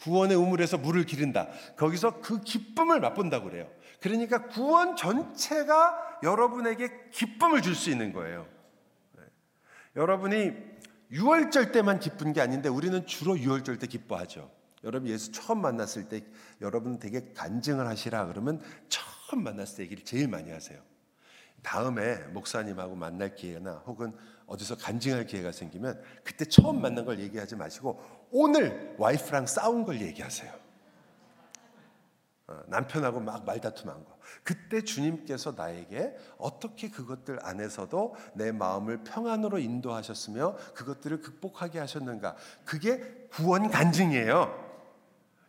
[0.00, 1.48] 구원의 우물에서 물을 기른다.
[1.76, 3.70] 거기서 그 기쁨을 맛본다고 그래요.
[4.00, 8.46] 그러니까 구원 전체가 여러분에게 기쁨을 줄 수 있는 거예요.
[9.16, 9.22] 네.
[9.96, 10.52] 여러분이
[11.12, 14.50] 유월절 때만 기쁜 게 아닌데 우리는 주로 유월절 때 기뻐하죠.
[14.82, 16.24] 여러분 예수 처음 만났을 때
[16.60, 20.80] 여러분 되게 간증을 하시라 그러면 처음 만났을 때 얘기를 제일 많이 하세요.
[21.62, 28.00] 다음에 목사님하고 만날 기회나 혹은 어디서 간증할 기회가 생기면 그때 처음 만난 걸 얘기하지 마시고
[28.30, 30.62] 오늘 와이프랑 싸운 걸 얘기하세요.
[32.48, 34.18] 어, 남편하고 막 말다툼한 거.
[34.42, 42.36] 그때 주님께서 나에게 어떻게 그것들 안에서도 내 마음을 평안으로 인도하셨으며 그것들을 극복하게 하셨는가.
[42.64, 44.71] 그게 구원 간증이에요.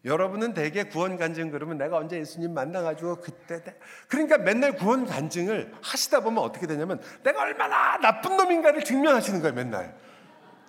[0.06, 3.62] 여러분은 대개 구원 간증 그러면 내가 언제 예수님 만나가지고 그때
[4.08, 9.96] 그러니까 맨날 구원 간증을 하시다 보면 어떻게 되냐면 내가 얼마나 나쁜 놈인가를 증명하시는 거예요 맨날.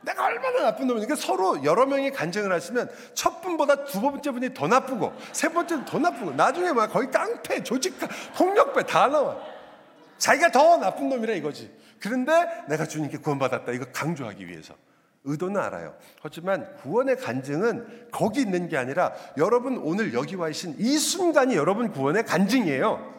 [0.02, 4.68] 내가 얼마나 나쁜 놈이니까 서로 여러 명이 간증을 하시면 첫 분보다 두 번째 분이 더
[4.68, 7.98] 나쁘고 세 번째는 더 나쁘고 나중에 막 거의 깡패 조직
[8.36, 9.36] 폭력배 다 나와.
[10.18, 11.74] 자기가 더 나쁜 놈이라 이거지.
[11.98, 12.32] 그런데
[12.68, 13.72] 내가 주님께 구원받았다.
[13.72, 14.74] 이거 강조하기 위해서
[15.24, 15.96] 의도는 알아요.
[16.22, 21.90] 하지만 구원의 간증은 거기 있는 게 아니라 여러분 오늘 여기 와 계신 이 순간이 여러분
[21.90, 23.12] 구원의 간증이에요.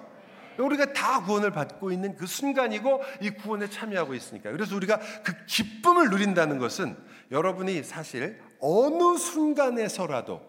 [0.58, 4.52] 우리가 다 구원을 받고 있는 그 순간이고 이 구원에 참여하고 있으니까.
[4.52, 6.96] 그래서 우리가 그 기쁨을 누린다는 것은
[7.32, 10.41] 여러분이 사실 어느 순간에서라도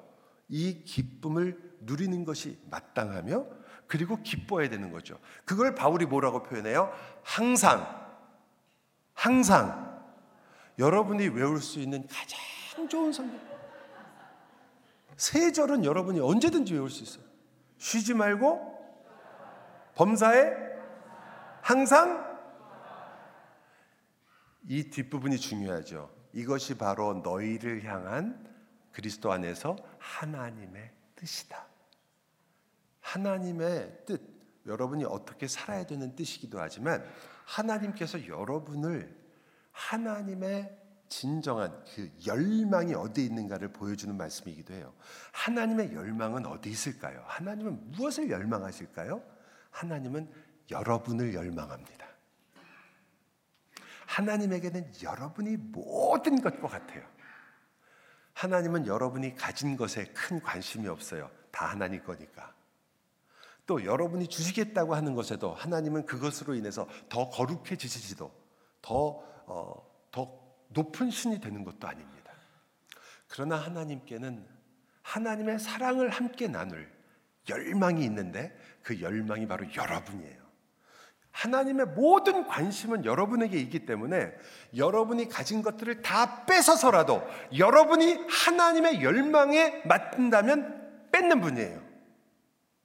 [0.48, 3.46] 이 기쁨을 누리는 것이 마땅하며
[3.88, 5.18] 그리고 기뻐해야 되는 거죠.
[5.44, 6.92] 그걸 바울이 뭐라고 표현해요?
[7.22, 7.86] 항상,
[9.14, 9.95] 항상
[10.78, 13.40] 여러분이 외울 수 있는 가장 좋은 성경.
[15.16, 17.24] 세 절은 여러분이 언제든지 외울 수 있어요.
[17.78, 18.74] 쉬지 말고
[19.94, 20.54] 범사에
[21.62, 22.36] 항상
[24.68, 26.14] 이 뒷부분이 중요하죠.
[26.32, 28.46] 이것이 바로 너희를 향한
[28.92, 31.66] 그리스도 안에서 하나님의 뜻이다.
[33.00, 34.20] 하나님의 뜻,
[34.66, 37.04] 여러분이 어떻게 살아야 되는 뜻이기도 하지만
[37.44, 39.25] 하나님께서 여러분을
[39.76, 40.74] 하나님의
[41.08, 44.92] 진정한 그 열망이 어디 있는가를 보여주는 말씀이기도 해요.
[45.32, 47.22] 하나님의 열망은 어디 있을까요?
[47.26, 49.22] 하나님은 무엇을 열망하실까요?
[49.70, 50.32] 하나님은
[50.70, 52.06] 여러분을 열망합니다.
[54.06, 57.06] 하나님에게는 여러분이 모든 것과 같아요.
[58.32, 61.30] 하나님은 여러분이 가진 것에 큰 관심이 없어요.
[61.50, 62.54] 다 하나님 거니까.
[63.66, 68.32] 또 여러분이 주시겠다고 하는 것에도 하나님은 그것으로 인해서 더 거룩해지시지도
[68.80, 69.74] 더 어,
[70.10, 72.32] 더 높은 신이 되는 것도 아닙니다.
[73.28, 74.46] 그러나 하나님께는
[75.02, 76.90] 하나님의 사랑을 함께 나눌
[77.48, 80.46] 열망이 있는데 그 열망이 바로 여러분이에요.
[81.30, 84.32] 하나님의 모든 관심은 여러분에게 있기 때문에
[84.74, 87.22] 여러분이 가진 것들을 다 뺏어서라도
[87.56, 91.86] 여러분이 하나님의 열망에 맞는다면 뺏는 분이에요.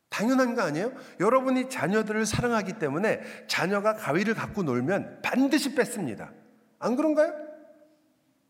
[0.10, 0.92] 당연한 거 아니에요?
[1.22, 6.34] 여러분이 자녀들을 사랑하기 때문에 자녀가 가위를 갖고 놀면 반드시 뺏습니다.
[6.82, 7.52] 안 그런가요?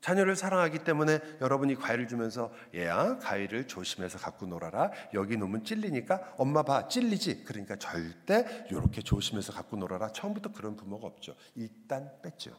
[0.02, 4.92] 자녀를 사랑하기 때문에 여러분이 과일을 주면서 얘야 과일을 조심해서 갖고 놀아라.
[5.14, 7.44] 여기 놓으면 찔리니까 엄마 봐 찔리지?
[7.44, 10.12] 그러니까 절대 이렇게 조심해서 갖고 놀아라.
[10.12, 11.36] 처음부터 그런 부모가 없죠.
[11.56, 12.58] 일단 뺐죠.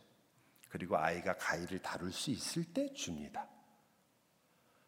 [0.68, 3.48] 그리고 아이가 과일을 다룰 수 있을 때 줍니다.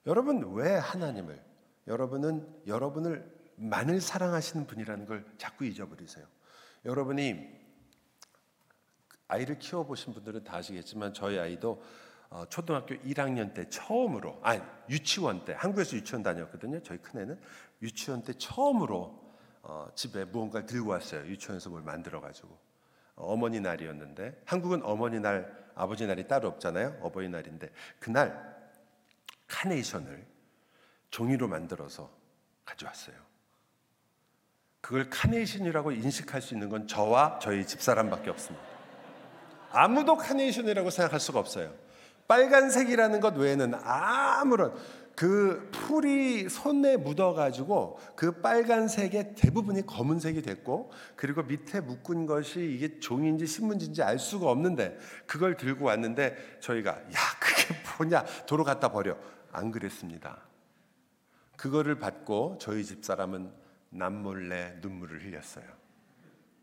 [0.07, 1.43] 여러분 왜 하나님을
[1.89, 6.25] 여러분은 여러분을 만을 사랑하시는 분이라는 걸 자꾸 잊어버리세요?
[6.85, 7.64] 여러분이
[9.29, 11.83] 아이를 키워보신 분들은 다 아시겠지만 저희 아이도
[12.31, 16.83] 어, 초등학교 1학년 때 처음으로 아니 유치원 때 한국에서 유치원 다녔거든요.
[16.83, 17.41] 저희 큰 애는
[17.83, 19.23] 유치원 때 처음으로
[19.63, 21.27] 어, 집에 무언가를 들고 왔어요.
[21.27, 22.59] 유치원에서 뭘 만들어 가지고
[23.17, 26.99] 어머니 날이었는데 한국은 어머니 날 아버지 날이 따로 없잖아요.
[27.03, 28.55] 어버이날인데 그날
[29.49, 30.27] 카네이션을
[31.11, 32.11] 종이로 만들어서
[32.65, 33.17] 가져왔어요.
[34.81, 38.74] 그걸 카네이션이라고 인식할 수 있는 건 저와 저희 집사람밖에 없습니다.
[39.75, 41.75] 아무도 카네이션이라고 생각할 수가 없어요.
[42.29, 44.75] 빨간색이라는 것 외에는 아무런
[45.17, 53.47] 그 풀이 손에 묻어가지고 그 빨간색의 대부분이 검은색이 됐고 그리고 밑에 묶은 것이 이게 종인지
[53.47, 59.17] 신문지인지 알 수가 없는데 그걸 들고 왔는데 저희가 야 그게 뭐냐 도로 갖다 버려
[59.53, 60.39] 안 그랬습니다.
[61.57, 63.53] 그거를 받고 저희 집 사람은
[63.91, 65.65] 남몰래 눈물을 흘렸어요.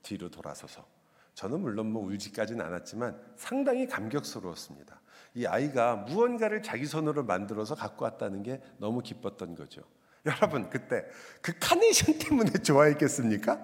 [0.01, 0.90] 뒤로 돌아서서.
[1.33, 5.01] 저는 물론 뭐 울지까지는 않았지만 상당히 감격스러웠습니다.
[5.33, 9.81] 이 아이가 무언가를 자기 손으로 만들어서 갖고 왔다는 게 너무 기뻤던 거죠.
[10.25, 11.05] 여러분 그때
[11.41, 13.59] 그 카네이션 때문에 좋아했겠습니까?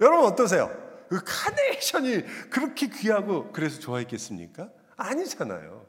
[0.00, 0.70] 여러분 어떠세요?
[1.08, 4.70] 그 카네이션이 그렇게 귀하고 그래서 좋아했겠습니까?
[4.96, 5.86] 아니잖아요.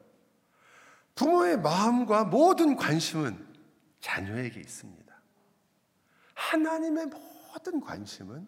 [1.14, 3.46] 부모의 마음과 모든 관심은
[4.00, 5.04] 자녀에게 있습니다.
[6.34, 8.46] 하나님의 모든 관심은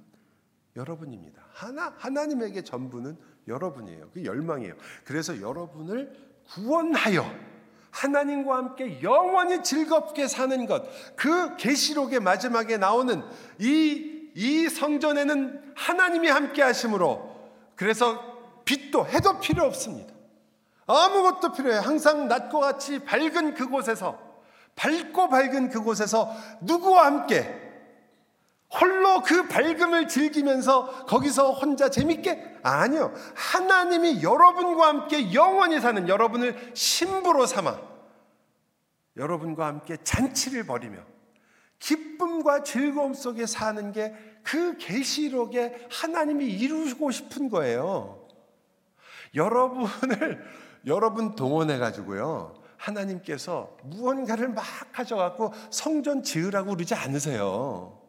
[0.76, 1.42] 여러분입니다.
[1.52, 3.16] 하나 하나님에게 전부는
[3.48, 4.10] 여러분이에요.
[4.12, 4.74] 그 열망이에요.
[5.04, 6.12] 그래서 여러분을
[6.52, 7.24] 구원하여
[7.90, 10.84] 하나님과 함께 영원히 즐겁게 사는 것.
[11.16, 13.22] 그 계시록의 마지막에 나오는
[13.58, 17.34] 이 이 성전에는 하나님이 함께 하심으로
[17.74, 18.22] 그래서
[18.66, 20.14] 빛도 해도 필요 없습니다.
[20.86, 21.78] 아무것도 필요해.
[21.78, 24.18] 항상 낮과 같이 밝은 그곳에서
[24.76, 27.65] 밝고 밝은 그곳에서 누구와 함께
[28.80, 32.58] 홀로 그 밝음을 즐기면서 거기서 혼자 재밌게?
[32.62, 33.12] 아니요.
[33.34, 37.78] 하나님이 여러분과 함께 영원히 사는 여러분을 신부로 삼아
[39.16, 40.98] 여러분과 함께 잔치를 벌이며
[41.78, 48.28] 기쁨과 즐거움 속에 사는 게 그 계시록에 하나님이 이루고 싶은 거예요.
[49.34, 50.40] 여러분을
[50.86, 52.54] 여러분 동원해 가지고요.
[52.76, 58.00] 하나님께서 무언가를 막 가져갖고 성전 지으라고 그러지 않으세요.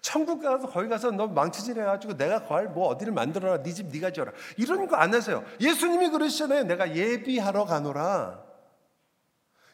[0.00, 4.12] 천국 가서 거기 가서 너 망치질 해가지고 내가 거할 뭐 어디를 만들어라 네 집 네가
[4.12, 5.44] 지어라 이런 거 안 하세요.
[5.60, 6.64] 예수님이 그러시잖아요.
[6.64, 8.50] 내가 예비하러 가노라.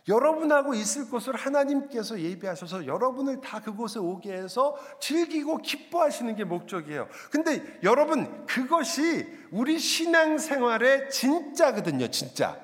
[0.08, 7.08] 여러분하고 있을 곳을 하나님께서 예비하셔서 여러분을 다 그곳에 오게 해서 즐기고 기뻐하시는 게 목적이에요.
[7.32, 12.56] 근데 여러분, 그것이 우리 신앙생활의 진짜거든요, 진짜.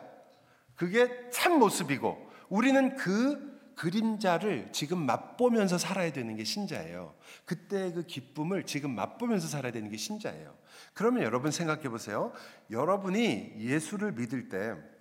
[0.76, 2.16] 그게 참 모습이고,
[2.48, 3.51] 우리는 그
[3.82, 7.14] 그림자를 지금 맛보면서 살아야 되는 게 신자예요.
[7.44, 10.54] 그때 그 기쁨을 지금 맛보면서 살아야 되는 게 신자예요.
[10.94, 12.32] 그러면 여러분 생각해 보세요.
[12.70, 14.92] 여러분이 예수를 믿을 때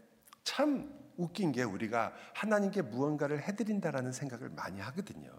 [0.43, 5.29] 참 웃긴 게 우리가 하나님께 무언가를 해드린다라는 생각을 많이 하거든요.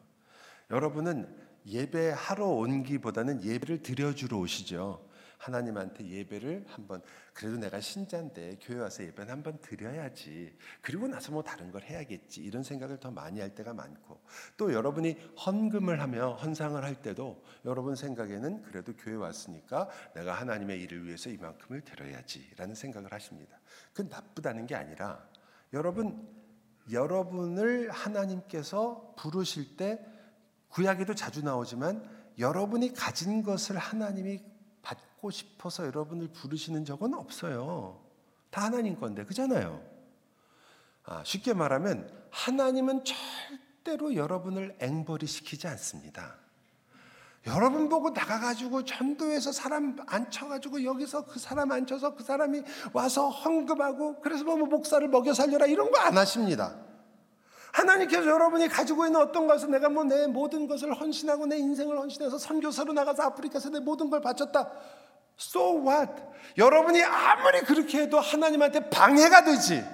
[0.70, 1.28] 여러분은
[1.66, 5.04] 예배하러 온 기보다는 예배를 드려주러 오시죠.
[5.42, 7.02] 하나님한테 예배를 한번
[7.34, 10.56] 그래도 내가 신자인데 교회 와서 예배는 한번 드려야지.
[10.80, 12.42] 그리고 나서 뭐 다른 걸 해야겠지.
[12.42, 14.20] 이런 생각을 더 많이 할 때가 많고
[14.56, 21.06] 또 여러분이 헌금을 하며 헌상을 할 때도 여러분 생각에는 그래도 교회 왔으니까 내가 하나님의 일을
[21.06, 23.58] 위해서 이만큼을 드려야지라는 생각을 하십니다.
[23.92, 25.28] 그 나쁘다는 게 아니라
[25.72, 26.28] 여러분
[26.92, 29.98] 여러분을 하나님께서 부르실 때
[30.68, 34.51] 구약에도 자주 나오지만 여러분이 가진 것을 하나님이
[35.22, 37.98] 받고 싶어서 여러분을 부르시는 적은 없어요.
[38.50, 39.80] 다 하나님 건데 그잖아요.
[41.04, 46.34] 아, 쉽게 말하면 하나님은 절대로 여러분을 앵벌이 시키지 않습니다.
[47.46, 54.44] 여러분 보고 나가가지고 전도해서 사람 앉혀가지고 여기서 그 사람 앉혀서 그 사람이 와서 헌금하고 그래서
[54.44, 56.76] 뭐 목사를 먹여 살려라 이런 거 안 하십니다.
[57.72, 62.38] 하나님께서 여러분이 가지고 있는 어떤 것을 내가 뭐 내 모든 것을 헌신하고 내 인생을 헌신해서
[62.38, 64.70] 선교사로 나가서 아프리카에서 내 모든 걸 바쳤다.
[65.38, 66.12] So what?
[66.58, 69.84] 여러분이 아무리 그렇게 해도 하나님한테 방해가 되지.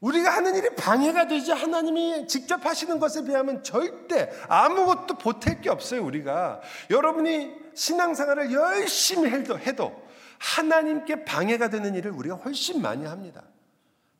[0.00, 6.04] 우리가 하는 일이 방해가 되지 하나님이 직접 하시는 것에 비하면 절대 아무것도 보탤 게 없어요,
[6.04, 6.60] 우리가.
[6.90, 10.06] 여러분이 신앙생활을 열심히 해도, 해도
[10.38, 13.42] 하나님께 방해가 되는 일을 우리가 훨씬 많이 합니다.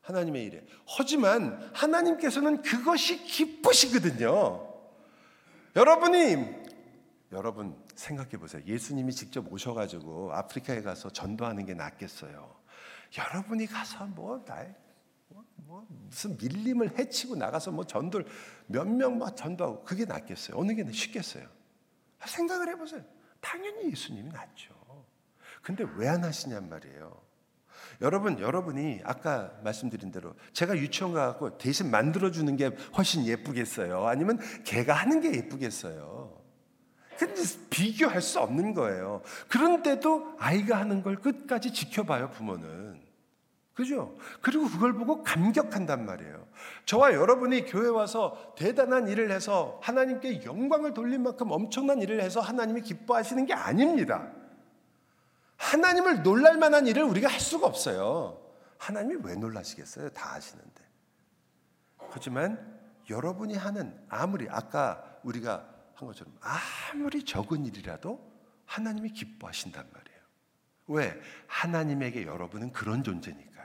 [0.01, 0.63] 하나님의 일에.
[0.87, 4.65] 하지만 하나님께서는 그것이 기쁘시거든요.
[5.75, 6.37] 여러분이,
[7.33, 8.61] 여러분 생각해 보세요.
[8.65, 12.55] 예수님이 직접 오셔가지고 아프리카에 가서 전도하는 게 낫겠어요.
[13.17, 14.75] 여러분이 가서 뭐, 날,
[15.55, 18.27] 뭐 무슨 밀림을 해치고 나가서 뭐 전도를
[18.67, 20.57] 몇명 막 전도하고 그게 낫겠어요?
[20.57, 21.47] 어느 게 쉽겠어요?
[22.25, 23.03] 생각을 해보세요.
[23.41, 24.75] 당연히 예수님이 낫죠.
[25.61, 27.21] 근데 왜 안 하시냔 말이에요.
[28.01, 34.05] 여러분, 여러분이 아까 말씀드린 대로 제가 유치원 가고 대신 만들어주는 게 훨씬 예쁘겠어요?
[34.05, 36.36] 아니면 걔가 하는 게 예쁘겠어요?
[37.69, 39.21] 비교할 수 없는 거예요.
[39.47, 43.01] 그런데도 아이가 하는 걸 끝까지 지켜봐요, 부모는.
[43.73, 44.17] 그죠?
[44.41, 46.47] 그리고 그걸 보고 감격한단 말이에요.
[46.85, 52.81] 저와 여러분이 교회 와서 대단한 일을 해서 하나님께 영광을 돌린 만큼 엄청난 일을 해서 하나님이
[52.81, 54.31] 기뻐하시는 게 아닙니다.
[55.57, 58.41] 하나님을 놀랄 만한 일을 우리가 할 수가 없어요.
[58.79, 60.09] 하나님이 왜 놀라시겠어요?
[60.09, 60.81] 다 아시는데.
[62.09, 68.33] 하지만 여러분이 하는 아무리 아까 우리가 한 것처럼 아무리 적은 일이라도
[68.65, 70.19] 하나님이 기뻐하신단 말이에요.
[70.87, 71.21] 왜?
[71.47, 73.57] 하나님에게 여러분은 그런 존재니까.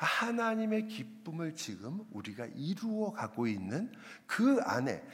[0.00, 3.92] 하나님의 기쁨을 지금 우리가 이루어 가고 있는
[4.26, 5.04] 그 안에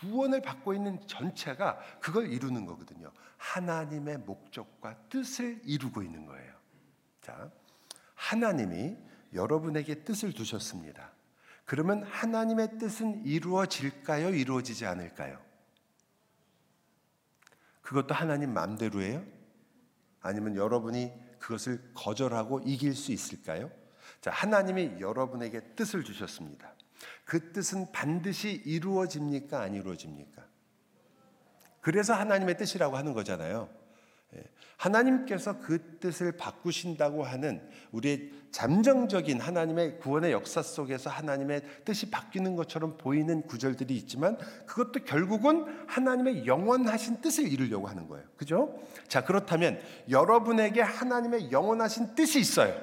[0.00, 3.12] 구원을 받고 있는 전체가 그걸 이루는 거거든요.
[3.36, 6.52] 하나님의 목적과 뜻을 이루고 있는 거예요.
[7.20, 7.52] 자,
[8.14, 8.96] 하나님이
[9.32, 11.11] 여러분에게 뜻을 두셨습니다.
[11.64, 14.30] 그러면 하나님의 뜻은 이루어질까요?
[14.30, 15.38] 이루어지지 않을까요?
[17.82, 19.24] 그것도 하나님 마음대로예요?
[20.20, 23.70] 아니면 여러분이 그것을 거절하고 이길 수 있을까요?
[24.20, 26.72] 자, 하나님이 여러분에게 뜻을 주셨습니다.
[27.24, 29.60] 그 뜻은 반드시 이루어집니까?
[29.60, 30.46] 안 이루어집니까?
[31.80, 33.68] 그래서 하나님의 뜻이라고 하는 거잖아요.
[34.82, 34.84] 예.
[34.84, 37.60] 하나님께서 그 뜻을 바꾸신다고 하는
[37.92, 45.64] 우리의 잠정적인 하나님의 구원의 역사 속에서 하나님의 뜻이 바뀌는 것처럼 보이는 구절들이 있지만 그것도 결국은
[45.86, 48.26] 하나님의 영원하신 뜻을 이루려고 하는 거예요.
[48.36, 48.78] 그죠?
[49.08, 52.74] 자, 그렇다면 여러분에게 하나님의 영원하신 뜻이 있어요.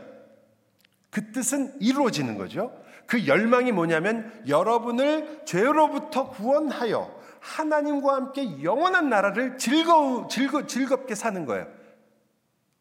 [1.11, 2.71] 그 뜻은 이루어지는 거죠.
[3.05, 11.78] 그 열망이 뭐냐면 여러분을 죄로부터 구원하여 하나님과 함께 영원한 나라를 즐거 즐거 즐겁게 사는 거예요.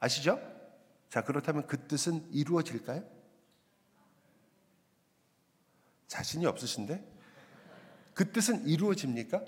[0.00, 0.40] 아시죠?
[1.08, 3.02] 자, 그렇다면 그 뜻은 이루어질까요?
[6.06, 7.16] 자신이 없으신데?
[8.14, 9.44] 그 뜻은 이루어집니까?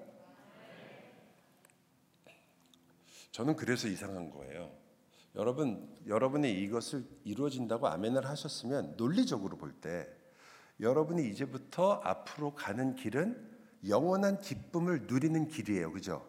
[3.33, 4.71] 저는 그래서 이상한 거예요.
[5.37, 10.09] 여러분, 여러분이 이것을 이루어진다고 아멘을 하셨으면 논리적으로 볼 때
[10.81, 13.49] 여러분이 이제부터 앞으로 가는 길은
[13.87, 15.93] 영원한 기쁨을 누리는 길이에요.
[15.93, 16.27] 그죠?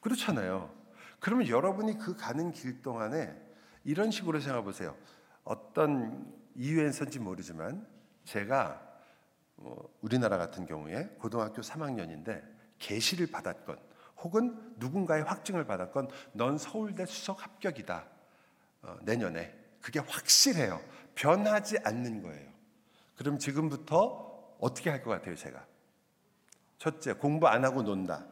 [0.00, 0.73] 그렇잖아요.
[1.24, 3.34] 그러면 여러분이 그 가는 길 동안에
[3.82, 4.94] 이런 식으로 생각해 보세요.
[5.42, 7.86] 어떤 이유에서인지 모르지만
[8.24, 8.78] 제가
[9.56, 12.44] 뭐 우리나라 같은 경우에 고등학교 3학년인데
[12.78, 13.78] 계시를 받았건
[14.18, 18.04] 혹은 누군가의 확증을 받았건 넌 서울대 수석 합격이다.
[18.82, 20.78] 어, 내년에 그게 확실해요.
[21.14, 22.52] 변하지 않는 거예요.
[23.16, 25.64] 그럼 지금부터 어떻게 할 것 같아요, 제가?
[26.76, 28.26] 첫째, 공부 안 하고 논다.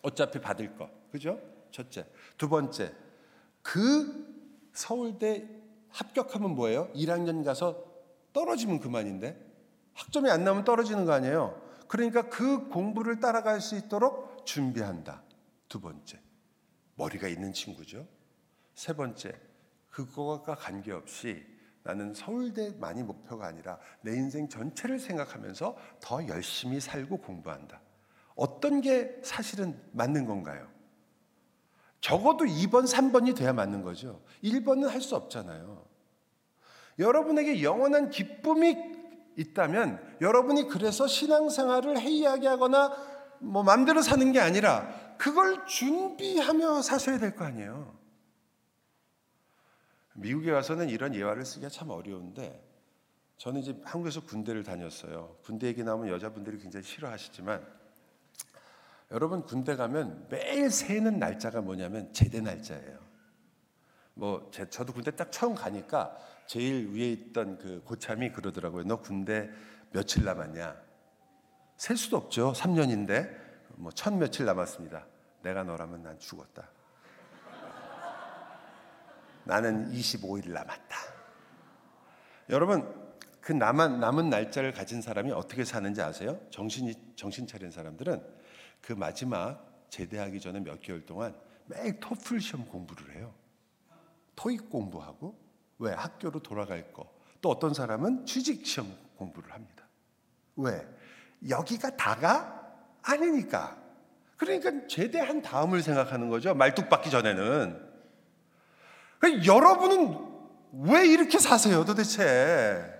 [0.00, 1.03] 어차피 받을 거.
[1.14, 1.40] 그죠?
[1.70, 2.08] 첫째.
[2.36, 2.92] 두 번째,
[3.62, 5.48] 그 서울대
[5.90, 6.90] 합격하면 뭐예요?
[6.92, 7.84] 1학년 가서
[8.32, 9.40] 떨어지면 그만인데
[9.92, 11.62] 학점이 안 나오면 떨어지는 거 아니에요.
[11.86, 15.22] 그러니까 그 공부를 따라갈 수 있도록 준비한다.
[15.68, 16.18] 두 번째.
[16.96, 18.08] 머리가 있는 친구죠.
[18.74, 19.40] 세 번째.
[19.90, 21.46] 그거가 관계없이
[21.84, 27.80] 나는 서울대만이 목표가 아니라 내 인생 전체를 생각하면서 더 열심히 살고 공부한다.
[28.34, 30.73] 어떤 게 사실은 맞는 건가요?
[32.04, 34.20] 적어도 2번, 3번이 돼야 맞는 거죠.
[34.42, 35.86] 1번은 할 수 없잖아요.
[36.98, 38.76] 여러분에게 영원한 기쁨이
[39.36, 42.94] 있다면 여러분이 그래서 신앙생활을 해이하게 하거나
[43.38, 47.96] 뭐 마음대로 사는 게 아니라 그걸 준비하며 사셔야 될 거 아니에요.
[50.12, 52.62] 미국에 와서는 이런 예화를 쓰기가 참 어려운데
[53.38, 55.38] 저는 이제 한국에서 군대를 다녔어요.
[55.42, 57.66] 군대 얘기 나오면 여자분들이 굉장히 싫어하시지만
[59.10, 62.98] 여러분 군대 가면 매일 세는 날짜가 뭐냐면 제대 날짜예요.
[64.14, 68.84] 뭐 제, 저도 군대 딱 처음 가니까 제일 위에 있던 그 고참이 그러더라고요.
[68.84, 69.50] 너 군대
[69.92, 70.76] 며칠 남았냐?
[71.76, 72.52] 셀 수도 없죠.
[72.52, 73.44] 3년인데
[73.76, 75.06] 뭐 천 며칠 남았습니다.
[75.42, 76.68] 내가 너라면 난 죽었다.
[79.44, 80.96] 나는 25일 남았다.
[82.50, 83.04] 여러분
[83.40, 86.40] 그 남은 남은 날짜를 가진 사람이 어떻게 사는지 아세요?
[86.50, 88.22] 정신이 정신 차린 사람들은
[88.84, 91.34] 그 마지막 제대하기 전에 몇 개월 동안
[91.66, 93.32] 매일 토플 시험 공부를 해요.
[94.36, 95.38] 토익 공부하고
[95.78, 97.10] 왜 학교로 돌아갈 거.
[97.40, 99.86] 또 어떤 사람은 취직 시험 공부를 합니다.
[100.56, 100.86] 왜?
[101.48, 103.78] 여기가 다가 아니니까.
[104.36, 106.54] 그러니까 제대한 다음을 생각하는 거죠.
[106.54, 107.90] 말뚝 박기 전에는.
[109.18, 110.34] 그러니까 여러분은
[110.90, 112.93] 왜 이렇게 사세요, 도대체?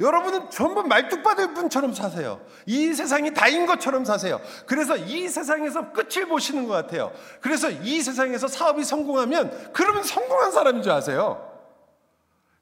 [0.00, 2.40] 여러분은 전부 말뚝받을 분처럼 사세요.
[2.66, 4.40] 이 세상이 다인 것처럼 사세요.
[4.66, 7.12] 그래서 이 세상에서 끝을 보시는 것 같아요.
[7.40, 11.44] 그래서 이 세상에서 사업이 성공하면 그러면 성공한 사람인 줄 아세요.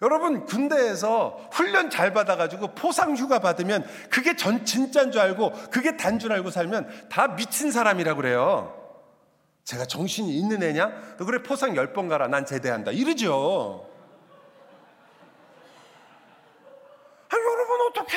[0.03, 6.19] 여러분 군대에서 훈련 잘 받아가지고 포상 휴가 받으면 그게 전 진짜인 줄 알고 그게 단
[6.19, 8.75] 줄 알고 살면 다 미친 사람이라고 그래요.
[9.65, 11.17] 제가 정신이 있는 애냐?
[11.19, 12.29] 너 그래 포상 열번 가라.
[12.29, 12.93] 난 제대한다.
[12.93, 13.89] 이러죠.
[17.29, 18.17] 아, 여러분 어떻게?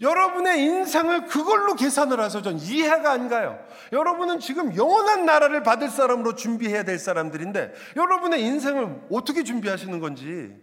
[0.00, 3.58] 여러분의 인상을 그걸로 계산을 해서 전 이해가 안 가요.
[3.92, 10.54] 여러분은 지금 영원한 나라를 받을 사람으로 준비해야 될 사람들인데 여러분의 인생을 어떻게 준비하시는 건지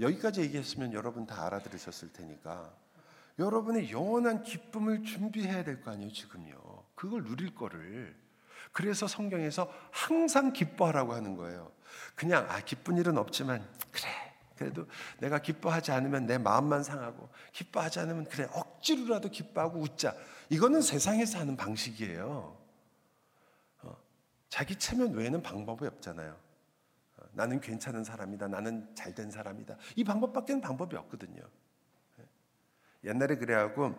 [0.00, 2.72] 여기까지 얘기했으면 여러분 다 알아들으셨을 테니까
[3.38, 6.84] 여러분의 영원한 기쁨을 준비해야 될 거 아니에요, 지금요.
[6.94, 8.14] 그걸 누릴 거를.
[8.72, 11.72] 그래서 성경에서 항상 기뻐하라고 하는 거예요.
[12.14, 14.08] 그냥 아 기쁜 일은 없지만 그래
[14.60, 14.86] 그래도
[15.20, 20.14] 내가 기뻐하지 않으면 내 마음만 상하고 기뻐하지 않으면 그래 억지로라도 기뻐하고 웃자.
[20.50, 22.58] 이거는 세상에서 하는 방식이에요.
[23.82, 23.96] 어,
[24.50, 26.36] 자기 체면 외에는 방법이 없잖아요.
[27.16, 28.48] 어, 나는 괜찮은 사람이다.
[28.48, 29.78] 나는 잘된 사람이다.
[29.96, 31.42] 이 방법밖에는 방법이 없거든요.
[32.18, 33.08] 예.
[33.08, 33.94] 옛날에 그래하고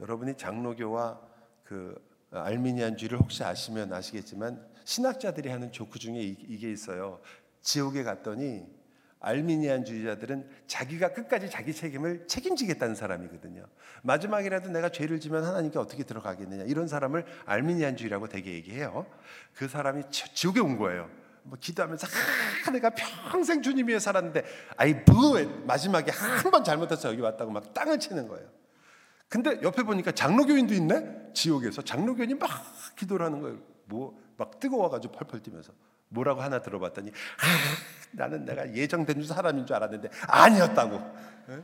[0.00, 1.20] 여러분이 장로교와
[1.62, 1.94] 그
[2.30, 7.20] 알미니안주의를 혹시 아시면 아시겠지만 신학자들이 하는 조크 중에 이게 있어요.
[7.60, 8.83] 지옥에 갔더니
[9.24, 13.66] 알미니안주의자들은 자기가 끝까지 자기 책임을 책임지겠다는 사람이거든요.
[14.02, 19.06] 마지막이라도 내가 죄를 지면 하나님께 어떻게 들어가겠느냐 이런 사람을 알미니안주의라고 되게 얘기해요.
[19.54, 21.08] 그 사람이 지옥에 온 거예요.
[21.42, 22.06] 뭐 기도하면서
[22.66, 24.44] 아, 내가 평생 주님 위해 살았는데
[24.76, 28.48] 아이 뭐 마지막에 한 번 잘못해서 여기 왔다고 막 땅을 치는 거예요.
[29.28, 31.32] 근데 옆에 보니까 장로교인도 있네.
[31.34, 32.48] 지옥에서 장로교인이 막
[32.96, 33.58] 기도를 하는 거예요.
[33.86, 35.72] 뭐 막 뜨거워가지고 펄펄 뛰면서
[36.14, 37.44] 뭐라고 하나 들어봤더니 아,
[38.12, 40.94] 나는 내가 예정된 사람인 줄 알았는데 아니었다고.
[41.50, 41.62] 예?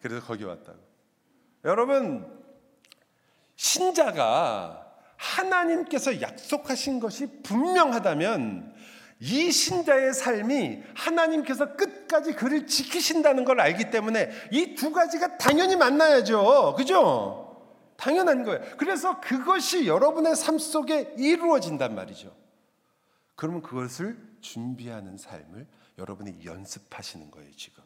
[0.00, 0.78] 그래서 거기 왔다고.
[1.64, 2.26] 여러분
[3.56, 4.86] 신자가
[5.16, 8.74] 하나님께서 약속하신 것이 분명하다면
[9.22, 16.74] 이 신자의 삶이 하나님께서 끝까지 그를 지키신다는 걸 알기 때문에 이 두 가지가 당연히 만나야죠.
[16.78, 17.46] 그죠?
[17.98, 18.62] 당연한 거예요.
[18.78, 22.34] 그래서 그것이 여러분의 삶 속에 이루어진단 말이죠.
[23.40, 25.66] 그러면 그것을 준비하는 삶을
[25.96, 27.82] 여러분이 연습하시는 거예요, 지금.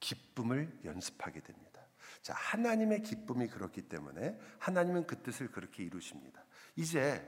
[0.00, 1.80] 기쁨을 연습하게 됩니다.
[2.20, 6.44] 자, 하나님의 기쁨이 그렇기 때문에 하나님은 그 뜻을 그렇게 이루십니다.
[6.76, 7.26] 이제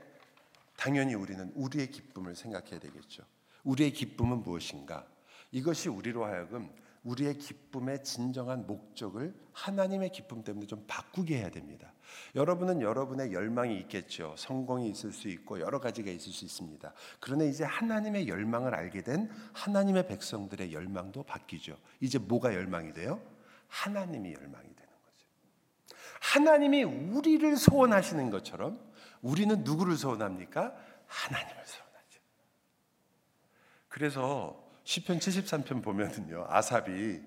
[0.77, 3.25] 당연히 우리는 우리의 기쁨을 생각해야 되겠죠.
[3.63, 5.07] 우리의 기쁨은 무엇인가?
[5.51, 6.71] 이것이 우리로 하여금
[7.03, 11.93] 우리의 기쁨의 진정한 목적을 하나님의 기쁨 때문에 좀 바꾸게 해야 됩니다.
[12.35, 14.35] 여러분은 여러분의 열망이 있겠죠.
[14.37, 16.93] 성공이 있을 수 있고 여러 가지가 있을 수 있습니다.
[17.19, 21.77] 그러나 이제 하나님의 열망을 알게 된 하나님의 백성들의 열망도 바뀌죠.
[21.99, 23.19] 이제 뭐가 열망이 돼요?
[23.67, 25.97] 하나님이 열망이 되는 거죠.
[26.21, 28.79] 하나님이 우리를 소원하시는 것처럼
[29.21, 30.75] 우리는 누구를 소원합니까?
[31.07, 32.21] 하나님을 소원하죠.
[33.87, 36.45] 그래서 시편 73편 보면은요.
[36.49, 37.21] 아삽이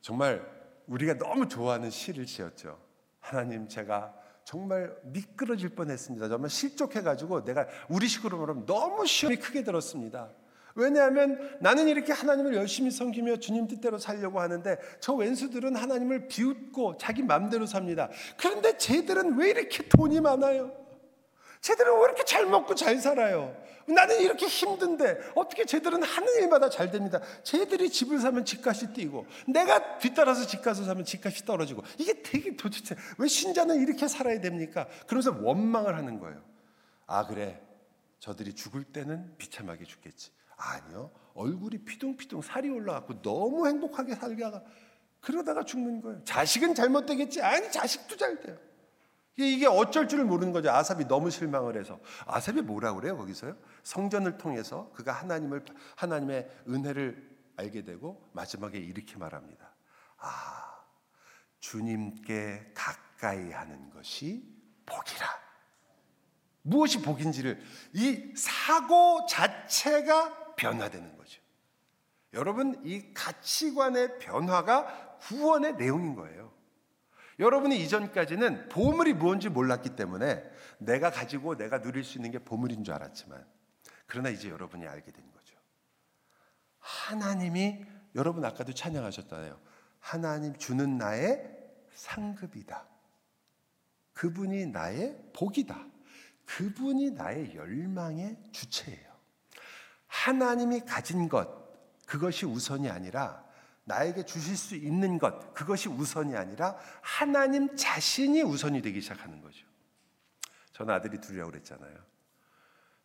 [0.00, 0.44] 정말
[0.86, 2.78] 우리가 너무 좋아하는 시를 지었죠.
[3.20, 6.28] 하나님 제가 정말 미끄러질 뻔했습니다.
[6.28, 10.30] 정말 실족해가지고 내가 우리 식으로 말하면 너무 시험이 크게 들었습니다.
[10.74, 17.22] 왜냐하면 나는 이렇게 하나님을 열심히 섬기며 주님 뜻대로 살려고 하는데 저 왼수들은 하나님을 비웃고 자기
[17.22, 18.10] 마음대로 삽니다.
[18.36, 20.83] 그런데 쟤들은 왜 이렇게 돈이 많아요?
[21.64, 23.56] 쟤들은 왜 이렇게 잘 먹고 잘 살아요?
[23.86, 27.20] 나는 이렇게 힘든데 어떻게 쟤들은 하는 일마다 잘 됩니다.
[27.42, 33.26] 쟤들이 집을 사면 집값이 뛰고 내가 뒤따라서 집값을 사면 집값이 떨어지고 이게 되게 도대체 왜
[33.28, 34.86] 신자는 이렇게 살아야 됩니까?
[35.06, 36.42] 그러면서 원망을 하는 거예요.
[37.06, 37.62] 아 그래
[38.18, 40.32] 저들이 죽을 때는 비참하게 죽겠지.
[40.56, 44.62] 아니요 얼굴이 피둥피둥 살이 올라갖고 너무 행복하게 살다가
[45.22, 46.22] 그러다가 죽는 거예요.
[46.24, 47.40] 자식은 잘못되겠지.
[47.40, 48.58] 아니 자식도 잘 돼요.
[49.36, 50.70] 이게 어쩔 줄을 모르는 거죠.
[50.70, 51.98] 아삽이 너무 실망을 해서.
[52.26, 53.56] 아삽이 뭐라 그래요, 거기서요?
[53.82, 55.64] 성전을 통해서 그가 하나님을,
[55.96, 59.74] 하나님의 은혜를 알게 되고 마지막에 이렇게 말합니다.
[60.18, 60.78] 아,
[61.58, 64.44] 주님께 가까이 하는 것이
[64.86, 65.26] 복이라.
[66.62, 67.62] 무엇이 복인지를
[67.92, 71.42] 이 사고 자체가 변화되는 거죠.
[72.32, 76.53] 여러분, 이 가치관의 변화가 구원의 내용인 거예요.
[77.38, 80.42] 여러분이 이전까지는 보물이 무엇인지 몰랐기 때문에
[80.78, 83.44] 내가 가지고 내가 누릴 수 있는 게 보물인 줄 알았지만
[84.06, 85.56] 그러나 이제 여러분이 알게 된 거죠.
[86.78, 89.58] 하나님이 여러분 아까도 찬양하셨잖아요.
[89.98, 91.50] 하나님 주는 나의
[91.94, 92.86] 상급이다.
[94.12, 95.86] 그분이 나의 복이다.
[96.46, 99.14] 그분이 나의 열망의 주체예요.
[100.06, 101.48] 하나님이 가진 것,
[102.06, 103.43] 그것이 우선이 아니라
[103.84, 109.66] 나에게 주실 수 있는 것, 그것이 우선이 아니라 하나님 자신이 우선이 되기 시작하는 거죠.
[110.72, 111.94] 저는 아들이 둘이라고 그랬잖아요.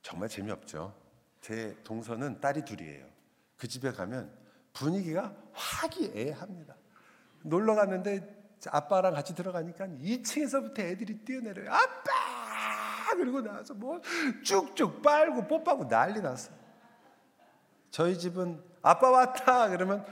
[0.02, 0.96] 정말 재미없죠.
[1.42, 3.06] 제 동서는 딸이 둘이에요.
[3.58, 4.34] 그 집에 가면
[4.74, 6.76] 분위기가 화기애애합니다.
[7.44, 11.72] 놀러 갔는데 아빠랑 같이 들어가니까 2층에서부터 애들이 뛰어내려요.
[11.72, 13.16] 아빠!
[13.16, 14.02] 그리고 나와서 뭐
[14.44, 16.52] 쭉쭉 빨고 뽀뽀하고 난리 났어.
[17.92, 19.68] 저희 집은 아빠 왔다!
[19.70, 20.06] 그러면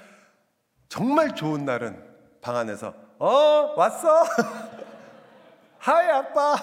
[0.90, 2.04] 정말 좋은 날은
[2.42, 4.24] 방 안에서 어 왔어
[5.80, 6.56] 하이 아빠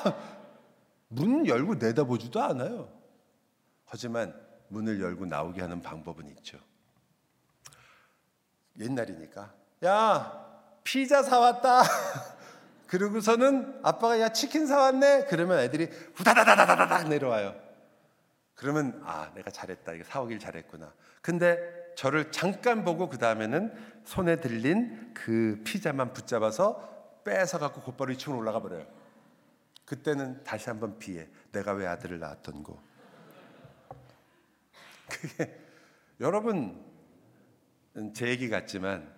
[1.09, 2.89] 문 열고 내다보지도 않아요.
[3.85, 4.35] 하지만
[4.68, 6.59] 문을 열고 나오게 하는 방법은 있죠.
[8.81, 9.53] 옛날이니까
[9.85, 10.45] 야
[10.83, 11.83] 피자 사왔다.
[12.89, 15.27] 그러고서는 아빠가 야 치킨 사왔네.
[15.27, 17.55] 그러면 애들이 후다다다다다다 내려와요.
[18.55, 20.93] 그러면 아 내가 잘했다 이거 사오길 잘했구나.
[21.20, 28.39] 근데 저를 잠깐 보고 그 다음에는 손에 들린 그 피자만 붙잡아서 뺏어 갖고 곧바로 2층으로
[28.39, 28.87] 올라가 버려요.
[29.85, 32.79] 그때는 다시 한번 비해 내가 왜 아들을 낳았던고.
[35.09, 35.61] 그게
[36.21, 36.83] 여러분
[38.15, 39.13] 제 얘기 같지만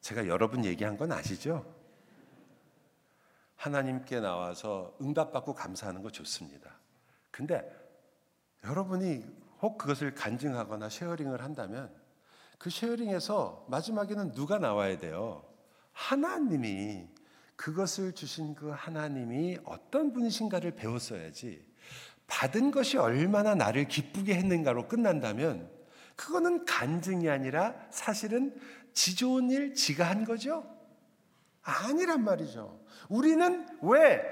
[0.00, 1.76] 제가 여러분 얘기한 건 아시죠?
[3.56, 6.78] 하나님께 나와서 응답받고 감사하는 거 좋습니다.
[7.30, 7.70] 근데
[8.64, 9.24] 여러분이
[9.60, 11.92] 혹 그것을 간증하거나 sharing을 한다면
[12.58, 15.44] 그 sharing에서 마지막에는 누가 나와야 돼요?
[15.92, 17.06] 하나님이
[17.56, 21.64] 그것을 주신 그 하나님이 어떤 분이신가를 배웠어야지
[22.26, 25.70] 받은 것이 얼마나 나를 기쁘게 했는가로 끝난다면
[26.16, 28.54] 그거는 간증이 아니라 사실은
[28.92, 30.64] 지 좋은 일 지가 한 거죠?
[31.62, 32.80] 아니란 말이죠.
[33.08, 34.22] 우리는 왜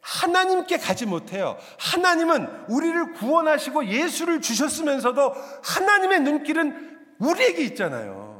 [0.00, 1.56] 하나님께 가지 못해요?
[1.78, 8.32] 하나님은 우리를 구원하시고 예수를 주셨으면서도 하나님의 눈길은 우리에게 있잖아요.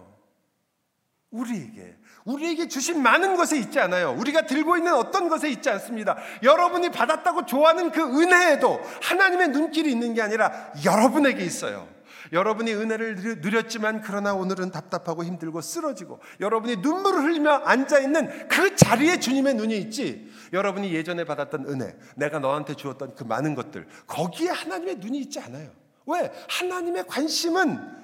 [1.31, 4.12] 우리에게 우리에게 주신 많은 것에 있지 않아요.
[4.12, 6.16] 우리가 들고 있는 어떤 것에 있지 않습니다.
[6.43, 11.89] 여러분이 받았다고 좋아하는 그 은혜에도 하나님의 눈길이 있는 게 아니라 여러분에게 있어요.
[12.33, 19.18] 여러분이 은혜를 누렸지만 그러나 오늘은 답답하고 힘들고 쓰러지고 여러분이 눈물을 흘리며 앉아 있는 그 자리에
[19.18, 20.31] 주님의 눈이 있지.
[20.53, 25.70] 여러분이 예전에 받았던 은혜, 내가 너한테 주었던 그 많은 것들 거기에 하나님의 눈이 있지 않아요.
[26.07, 26.33] 왜?
[26.49, 28.03] 하나님의 관심은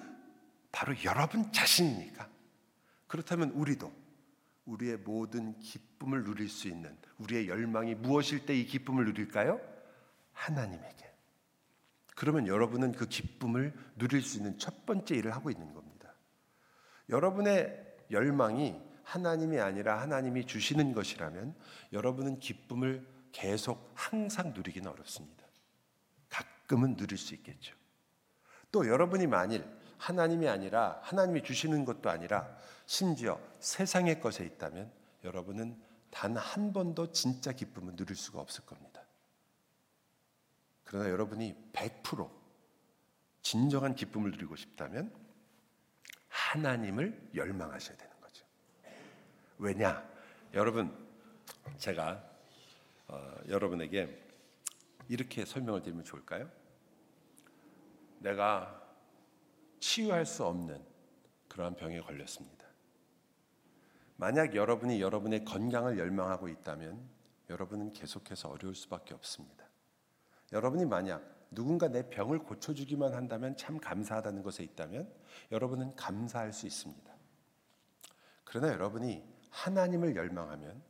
[0.73, 2.29] 바로 여러분 자신이니까.
[3.07, 3.93] 그렇다면 우리도
[4.66, 9.61] 우리의 모든 기쁨을 누릴 수 있는 우리의 열망이 무엇일 때 이 기쁨을 누릴까요?
[10.33, 11.09] 하나님에게.
[12.14, 16.12] 그러면 여러분은 그 기쁨을 누릴 수 있는 첫 번째 일을 하고 있는 겁니다.
[17.09, 21.55] 여러분의 열망이 하나님이 아니라 하나님이 주시는 것이라면
[21.93, 25.47] 여러분은 기쁨을 계속 항상 누리기는 어렵습니다.
[26.29, 27.75] 가끔은 누릴 수 있겠죠.
[28.71, 29.64] 또 여러분이 만일
[29.99, 34.91] 하나님이 아니라 하나님이 주시는 것도 아니라 심지어 세상의 것에 있다면
[35.25, 39.03] 여러분은 단 한 번도 진짜 기쁨을 누릴 수가 없을 겁니다.
[40.85, 42.31] 그러나 여러분이 100%
[43.43, 45.13] 진정한 기쁨을 누리고 싶다면
[46.29, 48.45] 하나님을 열망하셔야 되는 거죠.
[49.59, 50.03] 왜냐?
[50.55, 51.07] 여러분,
[51.77, 52.25] 제가
[53.09, 54.25] 어, 여러분에게
[55.09, 56.51] 이렇게 설명을 드리면 좋을까요?
[58.19, 58.88] 내가
[59.81, 60.83] 치유할 수 없는
[61.49, 62.66] 그러한 병에 걸렸습니다.
[64.16, 67.09] 만약 여러분이 여러분의 건강을 열망하고 있다면
[67.51, 69.64] 여러분은 계속해서 어려울 수밖에 없습니다.
[70.53, 75.11] 여러분이 만약 누군가 내 병을 고쳐주기만 한다면 참 감사하다는 것에 있다면
[75.51, 77.11] 여러분은 감사할 수 있습니다.
[78.45, 80.83] 그러나 여러분이 하나님을 열망하면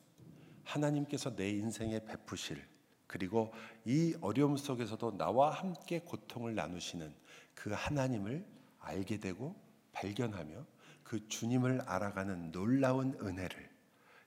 [0.65, 2.67] 하나님께서 내 인생에 베푸실
[3.07, 3.53] 그리고
[3.85, 7.15] 이 어려움 속에서도 나와 함께 고통을 나누시는
[7.55, 8.45] 그 하나님을
[8.89, 9.55] 알게 되고
[9.93, 10.67] 발견하며
[11.03, 13.71] 그 주님을 알아가는 놀라운 은혜를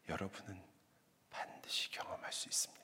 [0.09, 0.59] 여러분은
[1.29, 2.81] 반드시 경험할 수 있습니다.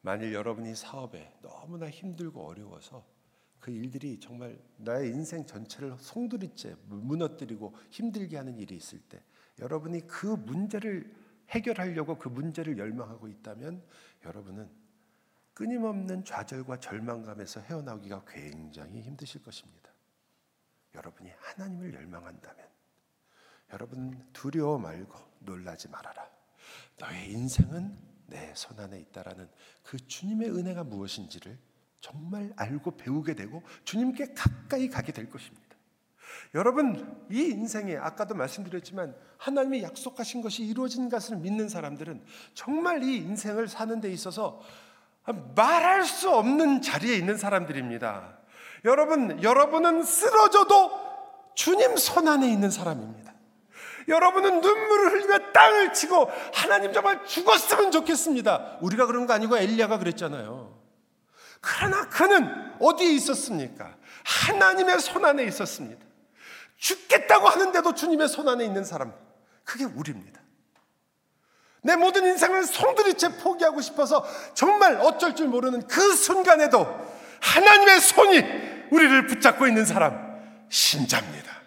[0.00, 3.04] 만일 여러분이 사업에 너무나 힘들고 어려워서
[3.58, 9.20] 그 일들이 정말 나의 인생 전체를 송두리째 무너뜨리고 힘들게 하는 일이 있을 때
[9.58, 11.12] 여러분이 그 문제를
[11.48, 13.82] 해결하려고 그 문제를 열망하고 있다면
[14.24, 14.70] 여러분은
[15.56, 19.90] 끊임없는 좌절과 절망감에서 헤어나오기가 굉장히 힘드실 것입니다.
[20.94, 22.66] 여러분이 하나님을 열망한다면
[23.72, 26.28] 여러분 두려워 말고 놀라지 말아라.
[26.98, 29.48] 너의 인생은 내 손 안에 있다라는
[29.82, 31.58] 그 주님의 은혜가 무엇인지를
[32.00, 35.64] 정말 알고 배우게 되고 주님께 가까이 가게 될 것입니다.
[36.54, 43.68] 여러분, 이 인생에 아까도 말씀드렸지만 하나님이 약속하신 것이 이루어진 것을 믿는 사람들은 정말 이 인생을
[43.68, 44.60] 사는 데 있어서
[45.54, 48.36] 말할 수 없는 자리에 있는 사람들입니다.
[48.84, 51.06] 여러분, 여러분은 쓰러져도
[51.54, 53.34] 주님 손 안에 있는 사람입니다.
[54.08, 58.78] 여러분은 눈물을 흘리며 땅을 치고 하나님 정말 죽었으면 좋겠습니다.
[58.80, 60.76] 우리가 그런 거 아니고 엘리야가 그랬잖아요.
[61.60, 63.96] 그러나 그는 어디에 있었습니까?
[64.24, 66.04] 하나님의 손 안에 있었습니다.
[66.76, 69.12] 죽겠다고 하는데도 주님의 손 안에 있는 사람,
[69.64, 70.35] 그게 우리입니다.
[71.86, 74.24] 내 모든 인생을 송두리째 포기하고 싶어서
[74.54, 76.84] 정말 어쩔 줄 모르는 그 순간에도
[77.40, 78.38] 하나님의 손이
[78.90, 81.62] 우리를 붙잡고 있는 사람, 신자입니다.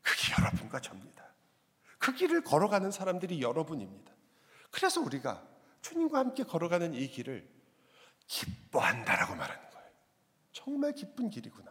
[0.00, 1.24] 그게 여러분과 접니다.
[1.98, 4.12] 그 길을 걸어가는 사람들이 여러분입니다.
[4.70, 5.42] 그래서 우리가
[5.82, 7.48] 주님과 함께 걸어가는 이 길을
[8.28, 9.88] 기뻐한다라고 말하는 거예요.
[10.52, 11.70] 정말 기쁜 길이구나.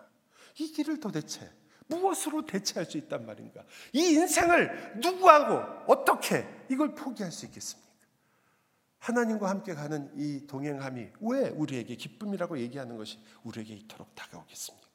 [0.60, 1.50] 이 길을 도대체
[1.92, 3.64] 무엇으로 대체할 수 있단 말인가?
[3.94, 7.92] 이 인생을 누구하고 어떻게 이걸 포기할 수 있겠습니까?
[9.00, 14.88] 하나님과 함께 가는 이 동행함이 왜 우리에게 기쁨이라고 얘기하는 것이 우리에게 이토록 다가오겠습니까?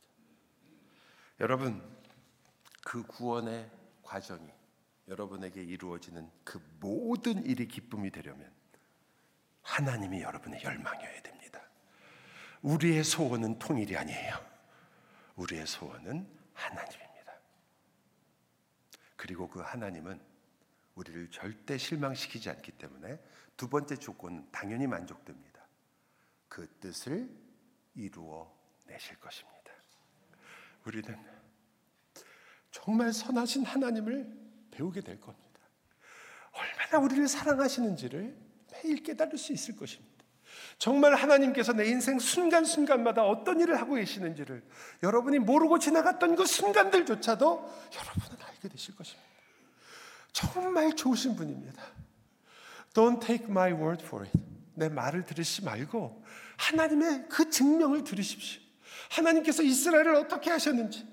[1.41, 1.83] 여러분,
[2.85, 3.69] 그 구원의
[4.03, 4.49] 과정이
[5.09, 8.51] 여러분에게 이루어지는 그 모든 일이 기쁨이 되려면
[9.63, 11.61] 하나님이 여러분의 열망이어야 됩니다.
[12.63, 14.35] 우리의 소원은 통일이 아니에요.
[15.35, 16.27] 우리의 소원은
[16.57, 17.33] 하나님입니다.
[19.17, 20.21] 그리고 그 하나님은
[20.95, 23.21] 우리를 절대 실망시키지 않기 때문에
[23.57, 25.67] 두 번째 조건은 당연히 만족됩니다.
[26.49, 27.29] 그 뜻을
[27.95, 28.53] 이루어
[28.87, 29.57] 내실 것입니다.
[30.85, 31.19] 우리는
[32.71, 34.31] 정말 선하신 하나님을
[34.71, 35.61] 배우게 될 겁니다.
[36.53, 38.37] 얼마나 우리를 사랑하시는지를
[38.73, 40.16] 매일 깨달을 수 있을 것입니다.
[40.79, 44.63] 정말 하나님께서 내 인생 순간순간마다 어떤 일을 하고 계시는지를
[45.03, 47.49] 여러분이 모르고 지나갔던 그 순간들조차도
[47.95, 49.27] 여러분은 알게 되실 것입니다.
[50.33, 51.83] 정말 좋으신 분입니다.
[52.93, 54.39] Don't take my word for it.
[54.75, 56.23] 내 말을 들으시 말고
[56.59, 58.61] 하나님의 그 증명을 들으십시오.
[59.11, 61.07] 하나님께서 이스라엘을 어떻게 하셨는지,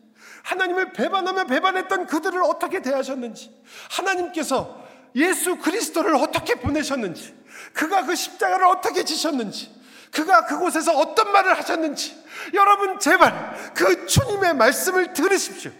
[0.44, 4.83] 하나님을 배반하며 배반했던 그들을 어떻게 대하셨는지, 하나님께서
[5.16, 7.36] 예수 그리스도를 어떻게 보내셨는지,
[7.74, 9.74] 그가 그 십자가를 어떻게 지셨는지,
[10.12, 15.72] 그가 그곳에서 어떤 말을 하셨는지, 여러분 제발 그 주님의 말씀을 들으십시오.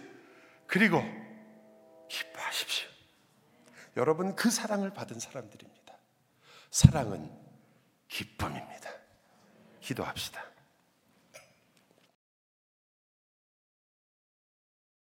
[0.66, 1.02] 그리고
[2.08, 2.88] 기뻐하십시오.
[3.96, 5.94] 여러분 그 사랑을 받은 사람들입니다.
[6.70, 7.30] 사랑은
[8.08, 8.90] 기쁨입니다.
[9.80, 10.53] 기도합시다.